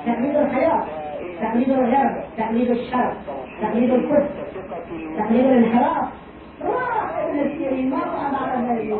تقليد. 0.06 0.36
الحياة 0.36 0.84
تقليد 1.40 1.70
الغرب 1.70 2.16
تقليد 2.38 2.70
الشرق 2.70 3.16
تقليد 3.62 3.90
الكفر 3.90 4.28
تقليد 5.18 5.44
الانحراف. 5.46 6.08
راح 6.62 7.18
ابن 7.18 7.38
السيرين 7.38 7.90
ما 7.90 7.98
طلع 7.98 8.38
على 8.42 8.54
ابن 8.54 8.90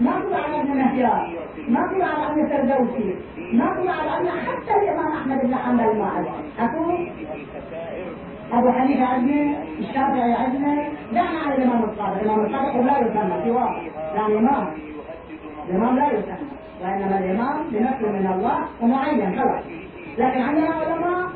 ما 0.00 0.20
طلع 0.20 0.38
على 0.38 0.60
ابن 0.60 0.76
مهجان 0.78 1.34
ما 1.68 1.88
طلع 1.92 2.06
على 2.06 2.32
ابن 2.32 2.40
الفردوسي؟ 2.40 3.14
ما 3.52 3.74
طلع 3.74 3.92
على 3.92 4.16
ابن 4.18 4.28
حتى 4.28 4.74
الإمام 4.82 5.12
أحمد 5.12 5.40
بن 5.46 5.54
حنبل 5.54 5.98
ما 5.98 6.24
اكو 6.58 6.90
أبو 8.52 8.72
حنيفة 8.72 9.04
عندنا 9.04 9.62
الشافعي 9.78 10.32
عندنا 10.32 10.88
دعنا 11.12 11.38
على 11.38 11.54
الإمام 11.54 11.84
الصادق. 11.84 12.22
الإمام 12.22 12.46
الصادق 12.46 12.76
لا 12.76 12.98
يسمى 12.98 13.44
سواه. 13.44 13.76
يعني 14.14 14.38
إمام. 14.38 14.66
الإمام 15.68 15.96
لا 15.96 16.06
يسمى. 16.06 16.50
وإنما 16.82 17.18
الإمام 17.18 17.56
بنفسه 17.70 18.12
من 18.12 18.26
الله 18.34 18.58
ومعين 18.80 19.40
خلاص 19.40 19.64
لكن 20.18 20.40
عندنا 20.40 20.66
علماء 20.66 21.30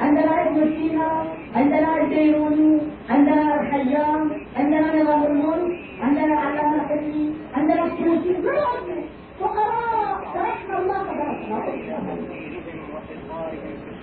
عندنا 0.00 0.48
ابن 0.48 0.70
سينا 0.76 1.24
عندنا 1.56 1.96
البيروني 1.96 2.80
عندنا 3.10 3.60
الخيام 3.60 4.30
عندنا 4.56 5.02
نظام 5.02 5.22
الملك 5.24 5.78
عندنا 6.02 6.40
علامة 6.40 6.88
حلمي 6.88 7.34
عندنا 7.56 7.84
السيوطي. 7.84 8.34
فقراء. 9.40 10.20
تركنا 10.34 10.78
الله 10.78 11.02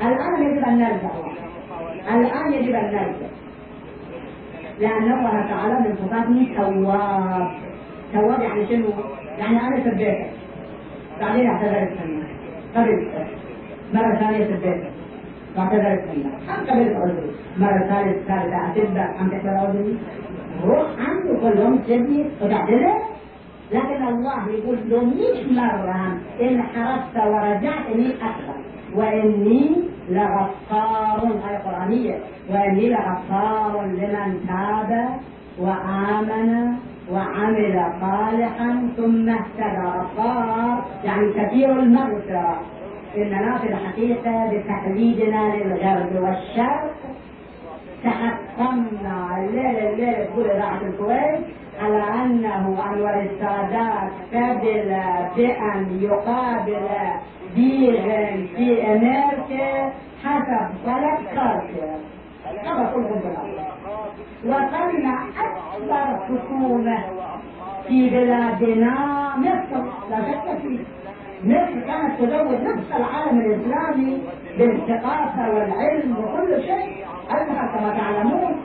الآن 0.01 0.43
يجب 0.43 0.65
أن 0.65 0.77
نرجع. 0.77 1.09
الآن 2.09 2.53
يجب 2.53 2.75
أن 2.75 2.85
نرجع 2.85 3.29
لأن 4.79 5.11
الله 5.11 5.47
تعالى 5.49 5.79
من 5.79 5.95
صفاته 5.95 6.55
تواب. 6.57 7.51
تواب 8.13 8.41
يعني 8.41 8.67
شنو؟ 8.67 8.89
يعني 9.37 9.61
أنا 9.61 9.83
سبيتك 9.83 10.29
بعدين 11.21 11.49
اعتذرت 11.49 11.91
منك 12.05 12.27
قبل. 12.75 13.07
مرة 13.93 14.15
ثانية 14.15 14.45
سبيتك 14.45 14.91
واعتذرت 15.57 16.03
منك 16.15 16.33
أم 16.49 16.65
قبلت 16.69 16.95
عذري 16.95 17.31
مرة 17.57 17.79
ثالثة 17.79 18.25
ثالثة 18.27 18.71
أتبع 18.71 19.21
أم 19.21 19.29
تحضر 19.29 19.49
عذري 19.49 19.97
روح 20.63 20.87
عنده 20.99 21.39
كل 21.41 21.59
يوم 21.59 21.77
تسبي 21.77 22.25
وتعتذر 22.41 22.93
لكن 23.71 24.07
الله 24.07 24.49
يقول 24.49 24.77
له 24.89 25.03
100 25.03 25.51
مرة 25.51 26.17
إن 26.41 26.61
حرصت 26.61 27.17
ورجعت 27.27 27.95
من 27.95 28.11
أكبر. 28.21 28.55
وإني 28.95 29.75
لغفار 30.09 31.31
آية 31.49 31.57
قرآنية. 31.57 32.19
وإني 32.49 32.89
لغفار 32.89 33.81
لمن 33.85 34.45
تاب 34.47 35.09
وآمن 35.59 36.73
وعمل 37.11 37.85
صالحا 38.01 38.87
ثم 38.97 39.29
اهتدى. 39.29 39.87
غفار 39.87 40.85
يعني 41.03 41.33
كثير 41.33 41.79
المغفرة. 41.79 42.61
إننا 43.17 43.57
في 43.57 43.67
الحقيقة 43.67 44.51
بتقليدنا 44.51 45.55
للغرب 45.55 46.23
والشرق. 46.23 46.93
تحكمنا 48.03 49.37
الليلة 49.37 49.89
الليلة 49.89 50.25
تقول 50.25 50.51
إذاعة 50.51 50.81
الكويت 50.81 51.45
على 51.81 52.03
أنه 52.23 52.77
أنور 52.89 53.21
السادات 53.21 54.11
قبل 54.33 54.97
بأن 55.35 55.99
يقابل 56.01 56.87
في 57.55 58.83
أمريكا 58.91 59.91
حسب 60.23 60.67
طلب 60.85 61.27
كارتر 61.35 61.89
هذا 62.63 62.91
كلهم 62.93 63.21
وصلنا 64.45 65.19
أكبر 65.39 66.19
حكومة 66.25 66.97
في 67.87 68.09
بلادنا 68.09 68.93
مصر 69.37 69.83
لا 70.09 70.17
شك 70.31 70.57
فيه 70.61 70.79
مصر 71.43 71.79
كانت 71.87 72.19
تزود 72.19 72.61
نفس 72.61 72.91
العالم 72.95 73.39
الإسلامي 73.41 74.21
بالثقافة 74.57 75.49
والعلم 75.53 76.15
وكل 76.19 76.61
شيء. 76.61 77.05
أنها 77.31 77.67
كما 77.77 77.97
تعلمون. 77.97 78.55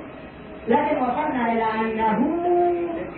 لكن 0.69 0.97
وصلنا 1.03 1.53
إلى 1.53 1.65
أنه 1.81 2.19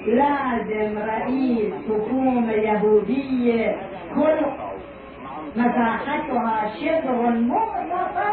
لازم 0.07 0.99
رئيس 0.99 1.73
حكومة 1.89 2.53
يهودية. 2.53 3.77
كل 4.15 4.47
مساحتها 5.57 6.71
شبر 6.81 7.31
مغلقة 7.31 8.31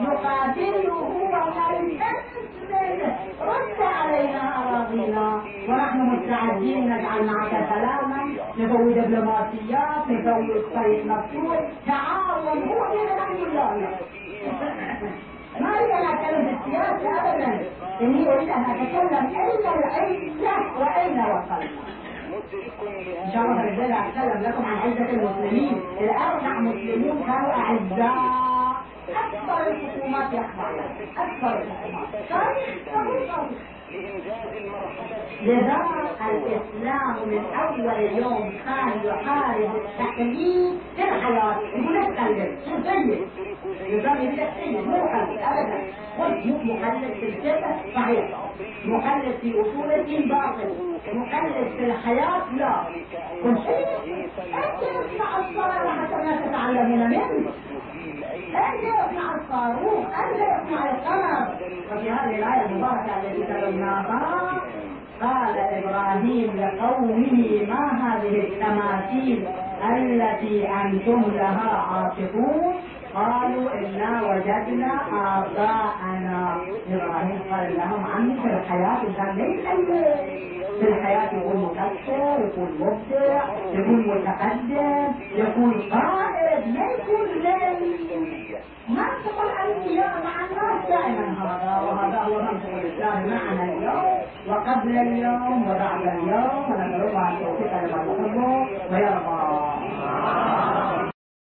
يقابله 0.00 0.94
ويستسلم 1.92 3.16
رد 3.42 3.80
علينا 3.80 4.42
أراضينا. 4.58 5.42
ونحن 5.68 5.98
مستعدين 6.00 6.80
نجعل 6.90 7.26
معك 7.26 7.50
سلاما. 7.50 8.20
نسوي 8.58 8.92
دبلوماسيات 8.94 10.02
نسوي 10.08 10.62
طريق 10.74 11.06
مفتوح. 11.06 11.58
تعاون. 11.86 12.62
هو 12.68 12.80
نحن 13.16 13.36
الله 13.36 13.88
ما 15.60 15.68
اريد 15.78 15.90
ان 15.90 16.06
اتكلم 16.06 16.42
في 16.46 16.52
السياسة 16.56 17.10
ابدا. 17.30 17.52
إني 18.00 18.32
أريد 18.32 18.48
أن 18.48 18.64
أتكلم 18.64 19.26
اين 19.36 19.64
العزه 19.74 20.56
وأين 20.80 21.18
وصلنا؟ 21.20 22.03
إن 22.24 23.32
شاء 23.32 23.42
الله 23.42 23.60
الرجال 23.60 23.92
اتكلم 23.92 24.42
لكم 24.42 24.64
عن 24.64 24.76
عزة 24.78 25.10
المسلمين. 25.10 25.80
الاربع 26.00 26.60
مسلمون 26.60 27.22
كانوا 27.26 27.52
أعزاء 27.52 28.74
أكبر 29.08 29.66
الحكومات 29.70 30.32
لها 30.32 30.70
أكبر 31.16 31.62
الحكومات. 31.62 32.08
تاريخ 32.28 32.78
لذا 35.42 35.76
الإسلام 36.30 37.28
من 37.28 37.44
أول 37.54 38.18
يوم 38.18 38.52
كان 38.66 38.92
يحارب 39.04 39.70
التقليد 39.76 40.78
في 40.96 41.02
الحياة 41.02 41.56
يقول 41.60 41.94
لك 41.94 42.18
قلب 42.18 42.58
شو 42.64 42.82
سيد 42.82 43.20
نظام 43.92 44.16
يقول 44.22 44.36
لك 44.36 44.52
مو 44.86 44.94
قلب 44.94 45.38
أبدا. 45.38 45.78
خذ 46.18 46.48
مخلد 46.64 47.12
في 47.20 47.26
الفقه 47.28 47.76
صحيح. 47.94 48.24
مخلد 48.84 49.34
في 49.40 49.60
أصول 49.60 49.92
الدين 49.92 50.28
باطل 50.28 50.74
مخلد 51.14 51.68
في 51.78 51.84
الحياة. 51.84 52.42
لا. 52.56 52.82
كل 53.42 53.56
شيء 53.66 53.86
انت 54.54 54.82
اسمع 54.82 55.38
الصلاه 55.38 56.04
حتى 56.04 56.16
ما 56.16 56.46
تتعلمون 56.46 57.10
منه. 57.10 57.50
وفي 61.92 62.10
هذه 62.10 62.36
المباركة 62.66 63.20
التي 63.22 63.42
قال 65.20 65.58
إبراهيم 65.58 66.50
لقومه 66.60 67.66
ما 67.68 67.84
هذه 68.04 68.40
التماثيل 68.40 69.48
التي 69.96 70.68
أنتم 70.68 71.22
لها 71.34 71.70
عاكفون؟ 71.90 72.74
قالوا 73.14 73.66
إنا 73.74 74.22
وجدنا 74.22 74.92
آباءنا. 75.38 76.56
إبراهيم 76.90 77.40
قال 77.50 77.76
لهم 77.76 78.06
عمي 78.14 78.34
في 78.42 78.46
الحياة 78.46 79.02
الإنسان 79.02 79.36
ليس 79.36 79.66
في 80.80 80.88
الحياة 80.88 81.34
يكون 81.34 81.62
مكسر 81.62 82.44
يكون 82.46 82.70
مبدع 82.80 83.42
يكون 83.72 84.00
متقدم 84.08 85.08
يكون 85.34 85.72
قائد 85.92 86.62
ما 86.74 86.84
يكون 86.94 87.26
زي 87.42 87.74
ما 88.88 89.04
تقول 89.24 89.46
الأنبياء 89.50 90.14
مع 90.24 90.34
الناس 90.44 90.88
دائما. 90.88 91.26
هذا 91.42 91.74
وهذا 91.86 92.18
هو 92.18 92.42
منطق 92.42 92.68
الإسلام 92.74 93.18
معنا 93.30 93.64
اليوم 93.64 94.18
وقبل 94.48 94.98
اليوم 94.98 95.70
وبعد 95.70 96.00
اليوم. 96.00 96.64
ونسأل 96.70 97.02
الله 97.08 97.40
يوفقنا 97.40 97.86
لما 97.86 98.02
يحبه 98.04 98.68
ويرضى. 98.92 99.74